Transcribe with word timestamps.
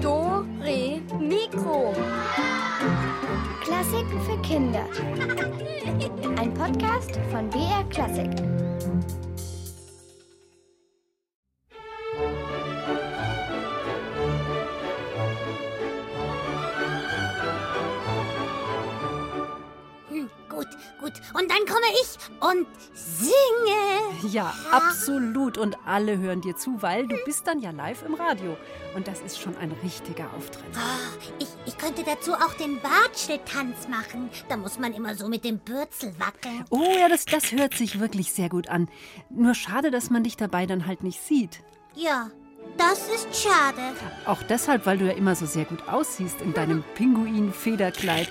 Do, 0.00 0.46
Re, 0.62 1.02
Mikro. 1.18 1.92
Klassiken 3.60 4.20
für 4.20 4.40
Kinder. 4.42 4.86
Ein 6.38 6.54
Podcast 6.54 7.18
von 7.32 7.50
BR 7.50 7.82
Klassik. 7.90 8.30
Hm, 20.08 20.30
gut, 20.48 20.68
gut. 21.00 21.14
Und 21.34 21.50
dann 21.50 21.66
komme 21.66 21.86
ich 22.00 22.16
und 22.40 22.68
singe. 22.94 24.30
Ja, 24.32 24.52
absolut. 25.00 25.58
Und 25.58 25.76
alle 25.86 26.18
hören 26.18 26.40
dir 26.40 26.56
zu, 26.56 26.82
weil 26.82 27.06
du 27.06 27.16
bist 27.24 27.46
dann 27.46 27.60
ja 27.60 27.70
live 27.70 28.04
im 28.06 28.14
Radio. 28.14 28.56
Und 28.94 29.08
das 29.08 29.20
ist 29.20 29.40
schon 29.40 29.56
ein 29.56 29.72
richtiger 29.82 30.26
Auftritt. 30.36 30.64
Oh, 30.74 31.30
ich, 31.38 31.48
ich 31.66 31.78
könnte 31.78 32.02
dazu 32.04 32.34
auch 32.34 32.54
den 32.54 32.80
Bartscheltanz 32.80 33.88
machen. 33.88 34.28
Da 34.48 34.56
muss 34.56 34.78
man 34.78 34.92
immer 34.92 35.14
so 35.14 35.28
mit 35.28 35.44
dem 35.44 35.58
Bürzel 35.58 36.14
wackeln. 36.18 36.64
Oh 36.70 36.94
ja, 36.98 37.08
das, 37.08 37.24
das 37.24 37.52
hört 37.52 37.74
sich 37.74 38.00
wirklich 38.00 38.32
sehr 38.32 38.48
gut 38.48 38.68
an. 38.68 38.88
Nur 39.30 39.54
schade, 39.54 39.90
dass 39.90 40.10
man 40.10 40.24
dich 40.24 40.36
dabei 40.36 40.66
dann 40.66 40.86
halt 40.86 41.02
nicht 41.02 41.20
sieht. 41.22 41.62
Ja, 41.94 42.30
das 42.76 43.08
ist 43.08 43.42
schade. 43.42 43.80
Auch 44.26 44.42
deshalb, 44.42 44.86
weil 44.86 44.98
du 44.98 45.06
ja 45.06 45.12
immer 45.12 45.34
so 45.34 45.46
sehr 45.46 45.64
gut 45.64 45.88
aussiehst 45.88 46.40
in 46.40 46.52
deinem 46.52 46.84
Pinguin-Federkleid. 46.94 48.30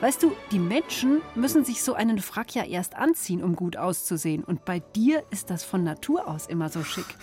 Weißt 0.00 0.22
du, 0.22 0.32
die 0.52 0.60
Menschen 0.60 1.22
müssen 1.34 1.64
sich 1.64 1.82
so 1.82 1.94
einen 1.94 2.20
Frack 2.20 2.54
ja 2.54 2.62
erst 2.64 2.94
anziehen, 2.94 3.42
um 3.42 3.56
gut 3.56 3.76
auszusehen. 3.76 4.44
Und 4.44 4.64
bei 4.64 4.78
dir 4.78 5.24
ist 5.30 5.50
das 5.50 5.64
von 5.64 5.82
Natur 5.82 6.28
aus 6.28 6.46
immer 6.46 6.68
so 6.68 6.84
schick. 6.84 7.06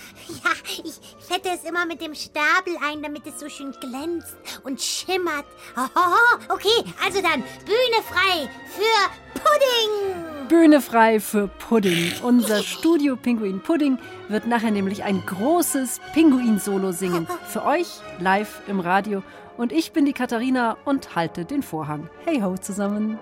Ja, 0.43 0.51
ich 0.83 0.99
fette 1.25 1.49
es 1.53 1.63
immer 1.63 1.85
mit 1.85 2.01
dem 2.01 2.13
Stapel 2.13 2.75
ein, 2.83 3.01
damit 3.01 3.25
es 3.25 3.39
so 3.39 3.47
schön 3.47 3.71
glänzt 3.79 4.35
und 4.63 4.81
schimmert. 4.81 5.45
Oh, 5.77 6.53
okay, 6.53 6.91
also 7.03 7.21
dann 7.21 7.43
Bühne 7.65 8.03
frei 8.05 8.49
für 8.75 9.39
Pudding. 9.39 10.47
Bühne 10.49 10.81
frei 10.81 11.19
für 11.19 11.47
Pudding. 11.47 12.11
Unser 12.23 12.61
Studio 12.63 13.15
Pinguin 13.15 13.61
Pudding 13.61 13.97
wird 14.27 14.47
nachher 14.47 14.71
nämlich 14.71 15.03
ein 15.03 15.23
großes 15.25 16.01
Pinguin-Solo 16.13 16.91
singen. 16.91 17.27
Für 17.47 17.63
euch 17.63 17.87
live 18.19 18.61
im 18.67 18.79
Radio. 18.79 19.23
Und 19.57 19.71
ich 19.71 19.93
bin 19.93 20.05
die 20.05 20.13
Katharina 20.13 20.77
und 20.85 21.15
halte 21.15 21.45
den 21.45 21.63
Vorhang. 21.63 22.09
Hey 22.25 22.41
ho 22.41 22.57
zusammen. 22.57 23.17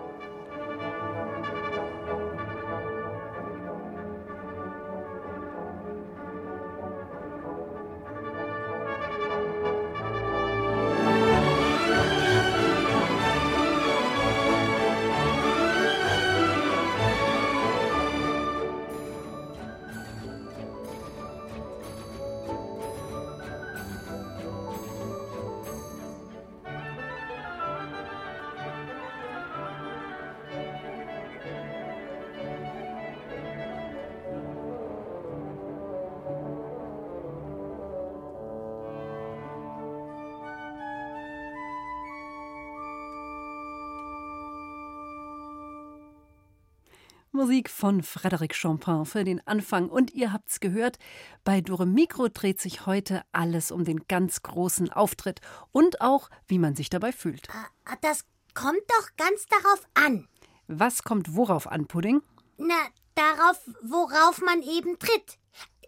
Musik 47.36 47.68
von 47.72 48.04
Frédéric 48.04 48.54
Chopin 48.62 49.06
für 49.06 49.24
den 49.24 49.46
Anfang. 49.48 49.90
Und 49.90 50.14
ihr 50.14 50.32
habt's 50.32 50.60
gehört, 50.60 51.00
bei 51.44 51.62
Dore 51.62 51.88
Mikro 51.88 52.28
dreht 52.30 52.62
sich 52.62 52.86
heute 52.86 53.24
alles 53.32 53.72
um 53.72 53.84
den 53.86 54.08
ganz 54.08 54.44
großen 54.44 54.92
Auftritt 54.92 55.42
und 55.72 56.00
auch, 56.00 56.30
wie 56.48 56.60
man 56.60 56.76
sich 56.76 56.92
dabei 56.92 57.12
fühlt. 57.12 57.48
Ah, 57.50 57.96
Das 58.02 58.24
kommt 58.54 58.82
doch 58.88 59.10
ganz 59.18 59.48
darauf 59.48 59.88
an. 59.96 60.28
Was 60.68 61.04
kommt 61.04 61.36
worauf 61.36 61.66
an, 61.68 61.88
Pudding? 61.88 62.22
Na, 62.58 62.76
darauf, 63.16 63.60
worauf 63.82 64.40
man 64.42 64.62
eben 64.62 65.00
tritt. 65.00 65.40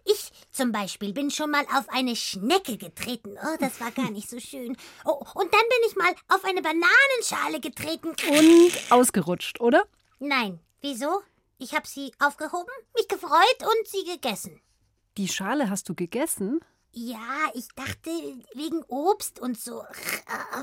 Ich 0.04 0.32
zum 0.50 0.72
Beispiel 0.72 1.12
bin 1.12 1.30
schon 1.30 1.52
mal 1.52 1.64
auf 1.76 1.88
eine 1.90 2.16
Schnecke 2.16 2.76
getreten. 2.76 3.36
Oh, 3.40 3.56
das 3.60 3.80
war 3.80 3.92
gar 3.92 4.10
nicht 4.10 4.28
so 4.28 4.40
schön. 4.40 4.76
Oh, 5.04 5.12
und 5.34 5.52
dann 5.54 5.60
bin 5.68 5.88
ich 5.88 5.94
mal 5.96 6.12
auf 6.26 6.44
eine 6.44 6.60
Bananenschale 6.62 7.60
getreten. 7.60 8.08
Und 8.08 8.92
ausgerutscht, 8.92 9.60
oder? 9.60 9.84
Nein, 10.18 10.58
wieso? 10.80 11.22
Ich 11.58 11.74
habe 11.74 11.86
sie 11.86 12.12
aufgehoben, 12.18 12.72
mich 12.94 13.08
gefreut 13.08 13.60
und 13.60 13.88
sie 13.88 14.04
gegessen. 14.04 14.60
Die 15.16 15.28
Schale 15.28 15.70
hast 15.70 15.88
du 15.88 15.94
gegessen? 15.94 16.60
Ja, 16.92 17.50
ich 17.54 17.68
dachte 17.74 18.10
wegen 18.54 18.82
Obst 18.88 19.38
und 19.38 19.58
so. 19.58 19.82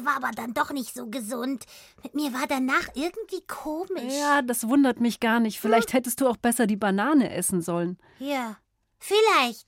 War 0.03 0.16
aber 0.16 0.32
dann 0.36 0.53
doch 0.53 0.72
nicht 0.72 0.94
so 0.94 1.08
gesund. 1.08 1.66
Mit 2.03 2.16
mir 2.16 2.34
war 2.34 2.48
danach 2.48 2.90
irgendwie 2.96 3.42
komisch. 3.48 4.14
Ja, 4.14 4.42
das 4.42 4.68
wundert 4.68 5.00
mich 5.00 5.20
gar 5.20 5.40
nicht. 5.40 5.59
Vielleicht 5.59 5.94
hättest 5.94 6.22
du 6.22 6.28
auch 6.28 6.38
besser 6.38 6.68
die 6.68 6.76
Banane 6.76 7.32
essen 7.32 7.62
sollen. 7.62 7.98
Ja, 8.20 8.58
vielleicht. 9.00 9.68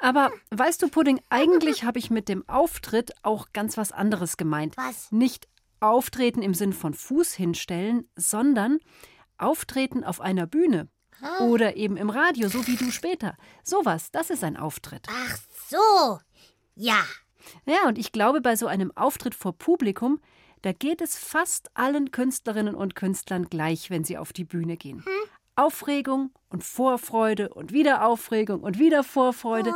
Aber 0.00 0.32
weißt 0.50 0.82
du, 0.82 0.88
Pudding, 0.88 1.20
eigentlich 1.30 1.84
habe 1.84 1.98
ich 1.98 2.10
mit 2.10 2.28
dem 2.28 2.48
Auftritt 2.48 3.12
auch 3.22 3.48
ganz 3.52 3.76
was 3.76 3.92
anderes 3.92 4.36
gemeint. 4.36 4.76
Was? 4.76 5.10
Nicht 5.12 5.48
auftreten 5.80 6.42
im 6.42 6.54
Sinn 6.54 6.72
von 6.72 6.94
Fuß 6.94 7.34
hinstellen, 7.34 8.08
sondern 8.16 8.80
auftreten 9.38 10.04
auf 10.04 10.20
einer 10.20 10.46
Bühne. 10.46 10.88
Oder 11.40 11.76
eben 11.76 11.96
im 11.96 12.10
Radio, 12.10 12.48
so 12.48 12.66
wie 12.66 12.76
du 12.76 12.90
später. 12.90 13.36
Sowas, 13.62 14.10
das 14.10 14.30
ist 14.30 14.44
ein 14.44 14.56
Auftritt. 14.56 15.06
Ach 15.08 15.38
so. 15.68 16.18
Ja. 16.74 17.02
Ja, 17.66 17.86
und 17.86 17.98
ich 17.98 18.12
glaube, 18.12 18.40
bei 18.40 18.56
so 18.56 18.66
einem 18.66 18.92
Auftritt 18.96 19.34
vor 19.34 19.56
Publikum, 19.56 20.20
da 20.62 20.72
geht 20.72 21.00
es 21.00 21.16
fast 21.16 21.70
allen 21.74 22.10
Künstlerinnen 22.10 22.74
und 22.74 22.94
Künstlern 22.94 23.48
gleich, 23.48 23.90
wenn 23.90 24.04
sie 24.04 24.18
auf 24.18 24.32
die 24.32 24.44
Bühne 24.44 24.76
gehen. 24.76 25.04
Aufregung 25.56 26.30
und 26.48 26.64
Vorfreude 26.64 27.48
und 27.50 27.72
wieder 27.72 28.06
Aufregung 28.06 28.62
und 28.62 28.78
wieder 28.78 29.04
Vorfreude. 29.04 29.72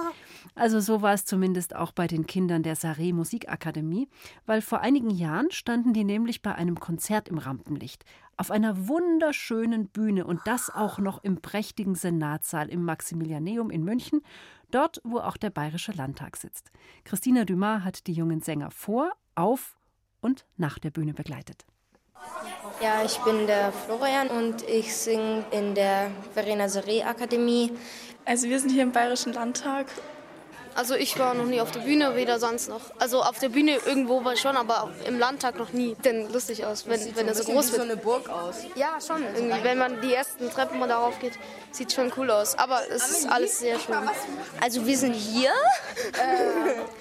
Also 0.54 0.80
so 0.80 1.02
war 1.02 1.12
es 1.12 1.24
zumindest 1.24 1.74
auch 1.76 1.92
bei 1.92 2.06
den 2.06 2.26
Kindern 2.26 2.62
der 2.64 2.76
Saré 2.76 3.14
Musikakademie, 3.14 4.08
weil 4.46 4.60
vor 4.60 4.80
einigen 4.80 5.10
Jahren 5.10 5.50
standen 5.52 5.92
die 5.92 6.04
nämlich 6.04 6.42
bei 6.42 6.54
einem 6.54 6.80
Konzert 6.80 7.28
im 7.28 7.38
Rampenlicht 7.38 8.04
auf 8.36 8.50
einer 8.50 8.88
wunderschönen 8.88 9.88
Bühne 9.88 10.24
und 10.24 10.40
das 10.46 10.70
auch 10.70 10.98
noch 10.98 11.22
im 11.24 11.40
prächtigen 11.40 11.94
Senatssaal 11.94 12.68
im 12.68 12.84
Maximilianeum 12.84 13.70
in 13.70 13.84
München, 13.84 14.22
dort, 14.70 15.00
wo 15.04 15.18
auch 15.18 15.36
der 15.36 15.50
Bayerische 15.50 15.92
Landtag 15.92 16.36
sitzt. 16.36 16.70
Christina 17.04 17.44
Dumas 17.44 17.82
hat 17.82 18.06
die 18.06 18.12
jungen 18.12 18.40
Sänger 18.40 18.70
vor, 18.70 19.12
auf 19.34 19.76
und 20.20 20.46
nach 20.56 20.78
der 20.78 20.90
Bühne 20.90 21.14
begleitet. 21.14 21.66
Ja, 22.80 23.02
ich 23.04 23.18
bin 23.18 23.46
der 23.46 23.72
Florian 23.72 24.28
und 24.28 24.62
ich 24.68 24.94
singe 24.96 25.44
in 25.50 25.74
der 25.74 26.10
Verena 26.34 26.66
Seré 26.66 27.04
Akademie. 27.04 27.76
Also 28.24 28.48
wir 28.48 28.60
sind 28.60 28.70
hier 28.70 28.84
im 28.84 28.92
Bayerischen 28.92 29.32
Landtag. 29.32 29.86
Also 30.76 30.94
ich 30.94 31.18
war 31.18 31.34
noch 31.34 31.46
nie 31.46 31.60
auf 31.60 31.72
der 31.72 31.80
Bühne, 31.80 32.14
weder 32.14 32.38
sonst 32.38 32.68
noch. 32.68 32.82
Also 33.00 33.22
auf 33.22 33.40
der 33.40 33.48
Bühne 33.48 33.78
irgendwo 33.84 34.24
war 34.24 34.34
ich 34.34 34.40
schon, 34.40 34.56
aber 34.56 34.92
im 35.06 35.18
Landtag 35.18 35.58
noch 35.58 35.72
nie. 35.72 35.96
Denn 36.04 36.32
lustig 36.32 36.64
aus, 36.66 36.86
wenn, 36.86 37.16
wenn 37.16 37.26
er 37.26 37.34
so 37.34 37.42
groß 37.42 37.72
wird. 37.72 37.82
so 37.82 37.82
eine 37.82 37.96
Burg 37.96 38.28
aus. 38.28 38.58
Ja, 38.76 38.98
schon 39.04 39.24
irgendwie. 39.24 39.64
Wenn 39.64 39.78
man 39.78 40.00
die 40.00 40.14
ersten 40.14 40.48
Treppen 40.48 40.78
mal 40.78 40.86
darauf 40.86 41.18
geht, 41.18 41.32
sieht 41.72 41.92
schon 41.92 42.12
cool 42.16 42.30
aus. 42.30 42.56
Aber 42.56 42.80
es 42.94 43.10
ist 43.10 43.28
alles 43.28 43.58
sehr 43.58 43.80
schön. 43.80 43.96
Also 44.60 44.86
wir 44.86 44.96
sind 44.96 45.14
hier 45.14 45.50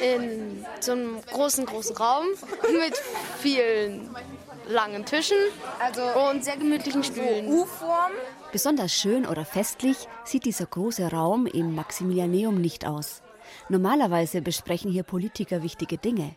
äh, 0.01 0.15
in 0.15 0.65
so 0.79 0.93
einem 0.93 1.21
großen, 1.31 1.67
großen 1.67 1.95
Raum 1.97 2.25
mit 2.63 2.99
vielen 3.43 4.09
langen 4.67 5.05
Tischen 5.05 5.37
und 6.31 6.43
sehr 6.43 6.57
gemütlichen 6.57 7.03
Stühlen. 7.03 7.47
U-Form. 7.47 8.11
Besonders 8.51 8.93
schön 8.93 9.25
oder 9.25 9.45
festlich 9.45 10.07
sieht 10.23 10.45
dieser 10.45 10.65
große 10.65 11.11
Raum 11.11 11.45
im 11.45 11.75
Maximilianeum 11.75 12.59
nicht 12.59 12.85
aus. 12.85 13.21
Normalerweise 13.69 14.41
besprechen 14.41 14.91
hier 14.91 15.03
Politiker 15.03 15.63
wichtige 15.63 15.97
Dinge. 15.97 16.35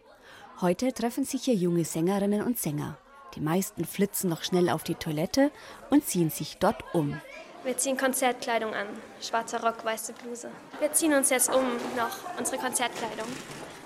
Heute 0.61 0.93
treffen 0.93 1.25
sich 1.25 1.45
hier 1.45 1.55
junge 1.55 1.85
Sängerinnen 1.85 2.43
und 2.43 2.59
Sänger. 2.59 2.99
Die 3.35 3.41
meisten 3.41 3.85
flitzen 3.85 4.29
noch 4.29 4.43
schnell 4.43 4.69
auf 4.69 4.83
die 4.83 4.97
Toilette 4.97 5.51
und 5.89 6.07
ziehen 6.07 6.31
sich 6.31 6.59
dort 6.59 6.83
um. 6.93 7.21
Wir 7.63 7.77
ziehen 7.77 7.97
Konzertkleidung 7.97 8.75
an. 8.75 8.87
Schwarzer 9.21 9.63
Rock, 9.63 9.85
weiße 9.85 10.15
Bluse. 10.15 10.51
Wir 10.81 10.93
ziehen 10.93 11.13
uns 11.13 11.31
jetzt 11.31 11.55
um 11.55 11.65
noch 11.97 12.39
unsere 12.39 12.59
Konzertkleidung. 12.59 13.27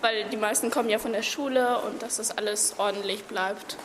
Weil 0.00 0.24
die 0.30 0.36
meisten 0.36 0.70
kommen 0.70 0.88
ja 0.88 0.98
von 0.98 1.12
der 1.12 1.22
Schule 1.22 1.80
und 1.80 2.02
dass 2.02 2.16
das 2.16 2.36
alles 2.36 2.74
ordentlich 2.78 3.24
bleibt. 3.24 3.76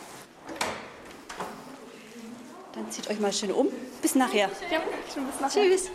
Dann 2.72 2.90
zieht 2.90 3.10
euch 3.10 3.20
mal 3.20 3.32
schön 3.32 3.52
um. 3.52 3.68
Bis 4.00 4.14
nachher. 4.14 4.48
Ja, 4.70 4.80
schon 5.12 5.26
bis 5.26 5.40
nachher. 5.40 5.62
Tschüss. 5.62 5.90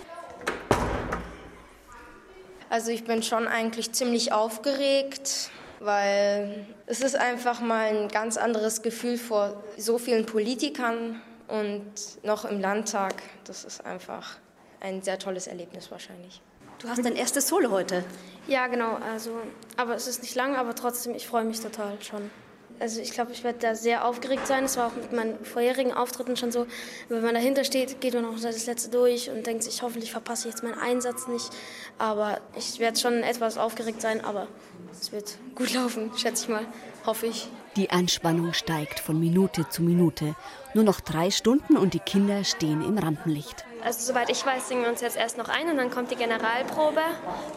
Also 2.69 2.91
ich 2.91 3.05
bin 3.05 3.23
schon 3.23 3.47
eigentlich 3.47 3.91
ziemlich 3.93 4.33
aufgeregt, 4.33 5.49
weil 5.79 6.65
es 6.87 7.01
ist 7.01 7.15
einfach 7.15 7.61
mal 7.61 7.87
ein 7.87 8.07
ganz 8.09 8.37
anderes 8.37 8.81
Gefühl 8.81 9.17
vor 9.17 9.63
so 9.77 9.97
vielen 9.97 10.25
Politikern 10.25 11.21
und 11.47 11.93
noch 12.23 12.45
im 12.45 12.59
Landtag. 12.59 13.15
Das 13.45 13.63
ist 13.63 13.85
einfach 13.85 14.37
ein 14.79 15.01
sehr 15.01 15.19
tolles 15.19 15.47
Erlebnis 15.47 15.89
wahrscheinlich. 15.91 16.41
Du 16.79 16.89
hast 16.89 17.03
dein 17.03 17.15
erstes 17.15 17.47
Solo 17.47 17.71
heute. 17.71 18.03
Ja, 18.47 18.67
genau. 18.67 18.95
Also, 18.95 19.31
aber 19.77 19.95
es 19.95 20.07
ist 20.07 20.21
nicht 20.21 20.35
lang, 20.35 20.55
aber 20.55 20.75
trotzdem, 20.75 21.15
ich 21.15 21.25
freue 21.25 21.45
mich 21.45 21.59
total 21.59 21.97
schon. 22.01 22.29
Also 22.79 22.99
ich 23.01 23.11
glaube, 23.11 23.31
ich 23.31 23.43
werde 23.43 23.59
da 23.59 23.75
sehr 23.75 24.05
aufgeregt 24.05 24.47
sein. 24.47 24.63
Das 24.63 24.77
war 24.77 24.87
auch 24.87 24.95
mit 24.95 25.13
meinen 25.13 25.43
vorherigen 25.45 25.93
Auftritten 25.93 26.35
schon 26.35 26.51
so. 26.51 26.67
Wenn 27.07 27.21
man 27.21 27.33
dahinter 27.33 27.63
steht, 27.63 28.01
geht 28.01 28.13
man 28.13 28.23
noch 28.23 28.39
das 28.39 28.65
letzte 28.65 28.89
durch 28.89 29.29
und 29.29 29.47
denkt 29.47 29.63
sich, 29.63 29.81
hoffentlich 29.81 30.11
verpasse 30.11 30.47
ich 30.47 30.53
jetzt 30.53 30.63
meinen 30.63 30.77
Einsatz 30.77 31.27
nicht. 31.27 31.49
Aber 31.97 32.41
ich 32.57 32.79
werde 32.79 32.99
schon 32.99 33.23
etwas 33.23 33.57
aufgeregt 33.57 34.01
sein, 34.01 34.23
aber 34.23 34.47
es 34.91 35.11
wird 35.11 35.37
gut 35.55 35.73
laufen, 35.73 36.11
schätze 36.17 36.43
ich 36.43 36.49
mal. 36.49 36.65
Hoffe 37.05 37.27
ich. 37.27 37.47
Die 37.75 37.89
Anspannung 37.91 38.53
steigt 38.53 38.99
von 38.99 39.19
Minute 39.19 39.67
zu 39.69 39.81
Minute. 39.81 40.35
Nur 40.73 40.83
noch 40.83 41.01
drei 41.01 41.29
Stunden 41.29 41.77
und 41.77 41.93
die 41.93 41.99
Kinder 41.99 42.43
stehen 42.43 42.81
im 42.81 42.97
Rampenlicht. 42.97 43.65
Also 43.83 44.13
soweit 44.13 44.29
ich 44.29 44.45
weiß, 44.45 44.67
singen 44.67 44.83
wir 44.83 44.89
uns 44.89 45.01
jetzt 45.01 45.17
erst 45.17 45.37
noch 45.37 45.47
ein 45.47 45.69
und 45.69 45.77
dann 45.77 45.91
kommt 45.91 46.09
die 46.09 46.15
Generalprobe, 46.15 47.01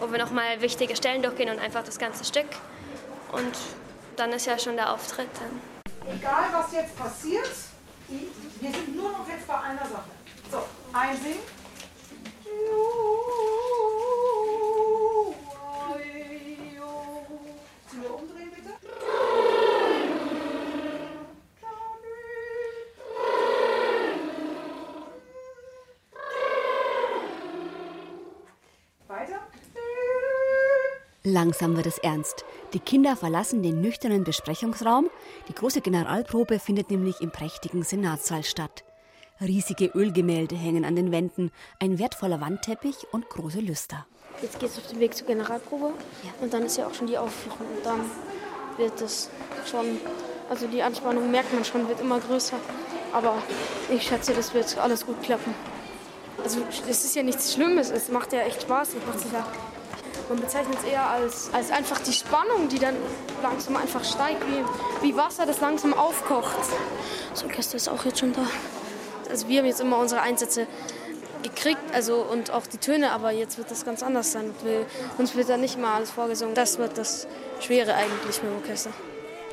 wo 0.01 0.11
wir 0.13 0.19
nochmal 0.19 0.61
wichtige 0.61 0.95
Stellen 0.95 1.23
durchgehen 1.23 1.49
und 1.49 1.59
einfach 1.59 1.83
das 1.85 1.99
ganze 1.99 2.25
Stück. 2.25 2.47
Und 3.33 3.53
dann 4.19 4.33
ist 4.33 4.47
ja 4.47 4.59
schon 4.59 4.77
der 4.77 4.93
Auftritt 4.93 5.29
dann. 5.39 5.61
Egal, 6.15 6.45
was 6.53 6.73
jetzt 6.73 6.97
passiert, 6.97 7.51
wir 8.09 8.73
sind 8.73 8.97
nur 8.97 9.13
noch 9.13 9.29
jetzt 9.29 9.47
bei 9.47 9.61
einer 9.61 9.83
Sache. 9.83 10.11
So, 10.51 10.63
einsingen. 10.93 11.39
Langsam 31.33 31.77
wird 31.77 31.85
es 31.85 31.99
ernst. 31.99 32.47
Die 32.73 32.81
Kinder 32.81 33.15
verlassen 33.15 33.63
den 33.63 33.83
nüchternen 33.83 34.25
Besprechungsraum. 34.25 35.11
Die 35.49 35.55
große 35.55 35.83
Generalprobe 35.83 36.59
findet 36.59 36.91
nämlich 36.91 37.21
im 37.21 37.31
prächtigen 37.31 37.83
Senatssaal 37.83 38.45
statt. 38.45 38.83
Riesige 39.39 39.91
Ölgemälde 39.95 40.57
hängen 40.57 40.87
an 40.87 40.97
den 40.97 41.13
Wänden, 41.13 41.51
ein 41.81 41.99
wertvoller 41.99 42.41
Wandteppich 42.41 43.07
und 43.13 43.29
große 43.29 43.61
Lüster. 43.61 44.07
Jetzt 44.41 44.59
geht 44.59 44.71
es 44.71 44.79
auf 44.79 44.87
den 44.87 45.01
Weg 45.01 45.15
zur 45.15 45.27
Generalprobe 45.27 45.93
und 46.41 46.55
dann 46.55 46.63
ist 46.63 46.79
ja 46.79 46.87
auch 46.87 46.95
schon 46.95 47.09
die 47.09 47.19
Aufführung. 47.19 47.67
Und 47.77 47.85
dann 47.85 48.01
wird 48.79 48.99
es 49.03 49.29
schon, 49.71 49.85
also 50.49 50.67
die 50.67 50.83
Anspannung 50.83 51.31
merkt 51.31 51.53
man 51.53 51.63
schon, 51.63 51.87
wird 51.89 52.01
immer 52.01 52.21
größer. 52.21 52.57
Aber 53.13 53.35
ich 53.91 54.03
schätze, 54.03 54.33
das 54.33 54.55
wird 54.55 54.79
alles 54.79 55.05
gut 55.05 55.23
klappen. 55.23 55.55
Also 56.43 56.61
es 56.89 57.05
ist 57.05 57.15
ja 57.15 57.23
nichts 57.23 57.53
Schlimmes, 57.53 57.91
es 57.91 58.09
macht 58.09 58.33
ja 58.33 58.41
echt 58.41 58.63
Spaß. 58.63 58.95
Es 58.95 59.07
macht 59.07 59.21
sich 59.21 59.33
ja, 59.33 59.47
man 60.29 60.41
bezeichnet 60.41 60.79
es 60.83 60.91
eher 60.91 61.09
als, 61.09 61.51
als 61.53 61.71
einfach 61.71 62.01
die 62.01 62.13
Spannung, 62.13 62.69
die 62.69 62.79
dann 62.79 62.95
langsam 63.43 63.77
einfach 63.77 64.05
steigt, 64.05 64.43
wie, 64.47 65.07
wie 65.07 65.17
Wasser, 65.17 65.47
das 65.47 65.61
langsam 65.61 65.95
aufkocht. 65.95 66.57
Das 67.31 67.45
Orchester 67.45 67.77
ist 67.77 67.89
auch 67.89 68.05
jetzt 68.05 68.21
schon 68.21 68.33
da. 68.33 68.47
Also 69.31 69.49
wir 69.49 69.59
haben 69.59 69.67
jetzt 69.67 69.81
immer 69.81 69.99
unsere 69.99 70.23
Einsätze 70.23 70.67
gekriegt, 71.43 71.81
also 71.93 72.17
und 72.17 72.51
auch 72.51 72.67
die 72.67 72.79
Töne, 72.79 73.13
aber 73.13 73.31
jetzt 73.31 73.59
wird 73.59 73.71
das 73.71 73.85
ganz 73.85 74.03
anders 74.03 74.33
sein. 74.33 74.51
Wir, 74.63 74.87
uns 75.19 75.35
wird 75.35 75.49
da 75.49 75.57
nicht 75.57 75.79
mal 75.79 75.95
alles 75.95 76.11
vorgesungen. 76.11 76.55
Das 76.55 76.79
wird 76.79 76.99
das 76.99 77.27
Schwere 77.61 77.95
eigentlich 77.95 78.43
mit 78.43 78.51
dem 78.53 78.57
Orchester. 78.57 78.91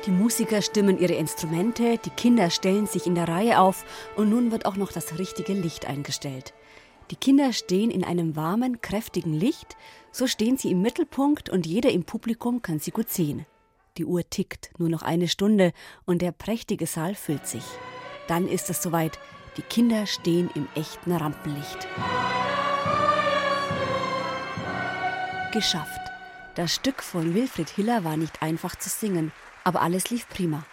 Die 0.04 0.10
Musiker 0.10 0.62
stimmen 0.62 0.98
ihre 0.98 1.14
Instrumente, 1.14 1.98
die 1.98 2.10
Kinder 2.10 2.50
stellen 2.50 2.86
sich 2.86 3.06
in 3.06 3.16
der 3.16 3.28
Reihe 3.28 3.58
auf 3.58 3.84
und 4.14 4.30
nun 4.30 4.52
wird 4.52 4.64
auch 4.64 4.76
noch 4.76 4.92
das 4.92 5.18
richtige 5.18 5.52
Licht 5.52 5.86
eingestellt. 5.86 6.54
Die 7.10 7.16
Kinder 7.16 7.52
stehen 7.52 7.90
in 7.90 8.04
einem 8.04 8.36
warmen, 8.36 8.80
kräftigen 8.80 9.32
Licht, 9.32 9.76
so 10.16 10.26
stehen 10.26 10.56
sie 10.56 10.70
im 10.70 10.80
Mittelpunkt 10.80 11.50
und 11.50 11.66
jeder 11.66 11.90
im 11.90 12.04
Publikum 12.04 12.62
kann 12.62 12.78
sie 12.78 12.90
gut 12.90 13.10
sehen. 13.10 13.44
Die 13.98 14.06
Uhr 14.06 14.22
tickt, 14.30 14.70
nur 14.78 14.88
noch 14.88 15.02
eine 15.02 15.28
Stunde 15.28 15.74
und 16.06 16.22
der 16.22 16.32
prächtige 16.32 16.86
Saal 16.86 17.14
füllt 17.14 17.46
sich. 17.46 17.64
Dann 18.26 18.48
ist 18.48 18.70
es 18.70 18.82
soweit, 18.82 19.18
die 19.58 19.62
Kinder 19.62 20.06
stehen 20.06 20.48
im 20.54 20.68
echten 20.74 21.12
Rampenlicht. 21.12 21.86
Geschafft. 25.52 26.00
Das 26.54 26.74
Stück 26.74 27.02
von 27.02 27.34
Wilfried 27.34 27.68
Hiller 27.68 28.02
war 28.02 28.16
nicht 28.16 28.40
einfach 28.40 28.74
zu 28.74 28.88
singen, 28.88 29.32
aber 29.64 29.82
alles 29.82 30.08
lief 30.08 30.26
prima. 30.30 30.64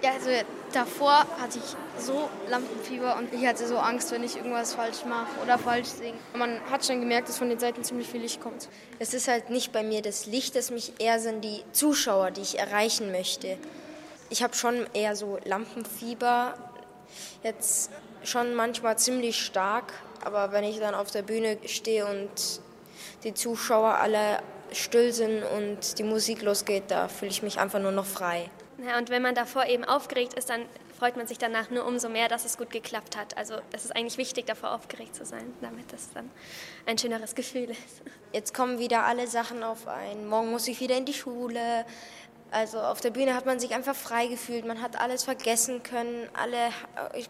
Ja, 0.00 0.12
also 0.12 0.30
davor 0.72 1.26
hatte 1.40 1.58
ich 1.58 1.74
so 1.98 2.28
Lampenfieber 2.48 3.16
und 3.16 3.32
ich 3.32 3.46
hatte 3.46 3.66
so 3.66 3.78
Angst, 3.78 4.10
wenn 4.12 4.24
ich 4.24 4.36
irgendwas 4.36 4.74
falsch 4.74 5.04
mache 5.04 5.28
oder 5.42 5.58
falsch 5.58 5.88
singe. 5.88 6.18
Man 6.34 6.60
hat 6.70 6.84
schon 6.84 7.00
gemerkt, 7.00 7.28
dass 7.28 7.38
von 7.38 7.48
den 7.48 7.58
Seiten 7.58 7.84
ziemlich 7.84 8.08
viel 8.08 8.20
Licht 8.20 8.40
kommt. 8.40 8.68
Es 8.98 9.14
ist 9.14 9.28
halt 9.28 9.50
nicht 9.50 9.72
bei 9.72 9.82
mir 9.82 10.02
das 10.02 10.26
Licht, 10.26 10.56
das 10.56 10.70
mich 10.70 10.94
eher 10.98 11.20
sind 11.20 11.42
die 11.42 11.62
Zuschauer, 11.72 12.30
die 12.30 12.40
ich 12.40 12.58
erreichen 12.58 13.12
möchte. 13.12 13.58
Ich 14.30 14.42
habe 14.42 14.54
schon 14.54 14.86
eher 14.94 15.14
so 15.14 15.38
Lampenfieber, 15.44 16.54
jetzt 17.42 17.90
schon 18.24 18.54
manchmal 18.54 18.98
ziemlich 18.98 19.40
stark, 19.40 19.92
aber 20.24 20.52
wenn 20.52 20.64
ich 20.64 20.78
dann 20.78 20.94
auf 20.94 21.10
der 21.10 21.22
Bühne 21.22 21.58
stehe 21.66 22.06
und 22.06 22.30
die 23.24 23.34
Zuschauer 23.34 23.94
alle 23.94 24.38
still 24.72 25.12
sind 25.12 25.42
und 25.42 25.98
die 25.98 26.02
Musik 26.02 26.42
losgeht, 26.42 26.84
da 26.88 27.08
fühle 27.08 27.30
ich 27.30 27.42
mich 27.42 27.58
einfach 27.58 27.80
nur 27.80 27.92
noch 27.92 28.06
frei. 28.06 28.50
Ja, 28.84 28.98
und 28.98 29.10
wenn 29.10 29.22
man 29.22 29.34
davor 29.34 29.66
eben 29.66 29.84
aufgeregt 29.84 30.34
ist, 30.34 30.50
dann 30.50 30.62
freut 31.02 31.16
man 31.16 31.26
sich 31.26 31.38
danach 31.38 31.68
nur 31.68 31.84
umso 31.84 32.08
mehr, 32.08 32.28
dass 32.28 32.44
es 32.44 32.56
gut 32.56 32.70
geklappt 32.70 33.16
hat. 33.16 33.36
Also 33.36 33.56
es 33.72 33.84
ist 33.84 33.96
eigentlich 33.96 34.18
wichtig, 34.18 34.46
davor 34.46 34.72
aufgeregt 34.72 35.16
zu 35.16 35.24
sein, 35.24 35.52
damit 35.60 35.92
es 35.92 36.12
dann 36.12 36.30
ein 36.86 36.96
schöneres 36.96 37.34
Gefühl 37.34 37.70
ist. 37.70 38.02
Jetzt 38.32 38.54
kommen 38.54 38.78
wieder 38.78 39.02
alle 39.02 39.26
Sachen 39.26 39.64
auf 39.64 39.88
ein. 39.88 40.28
Morgen 40.28 40.52
muss 40.52 40.68
ich 40.68 40.78
wieder 40.78 40.96
in 40.96 41.04
die 41.04 41.12
Schule. 41.12 41.84
Also 42.52 42.78
auf 42.78 43.00
der 43.00 43.10
Bühne 43.10 43.34
hat 43.34 43.46
man 43.46 43.58
sich 43.58 43.74
einfach 43.74 43.96
frei 43.96 44.28
gefühlt. 44.28 44.64
Man 44.64 44.80
hat 44.80 44.94
alles 45.00 45.24
vergessen 45.24 45.82
können. 45.82 46.28
Alle, 46.34 46.68
ich, 47.14 47.28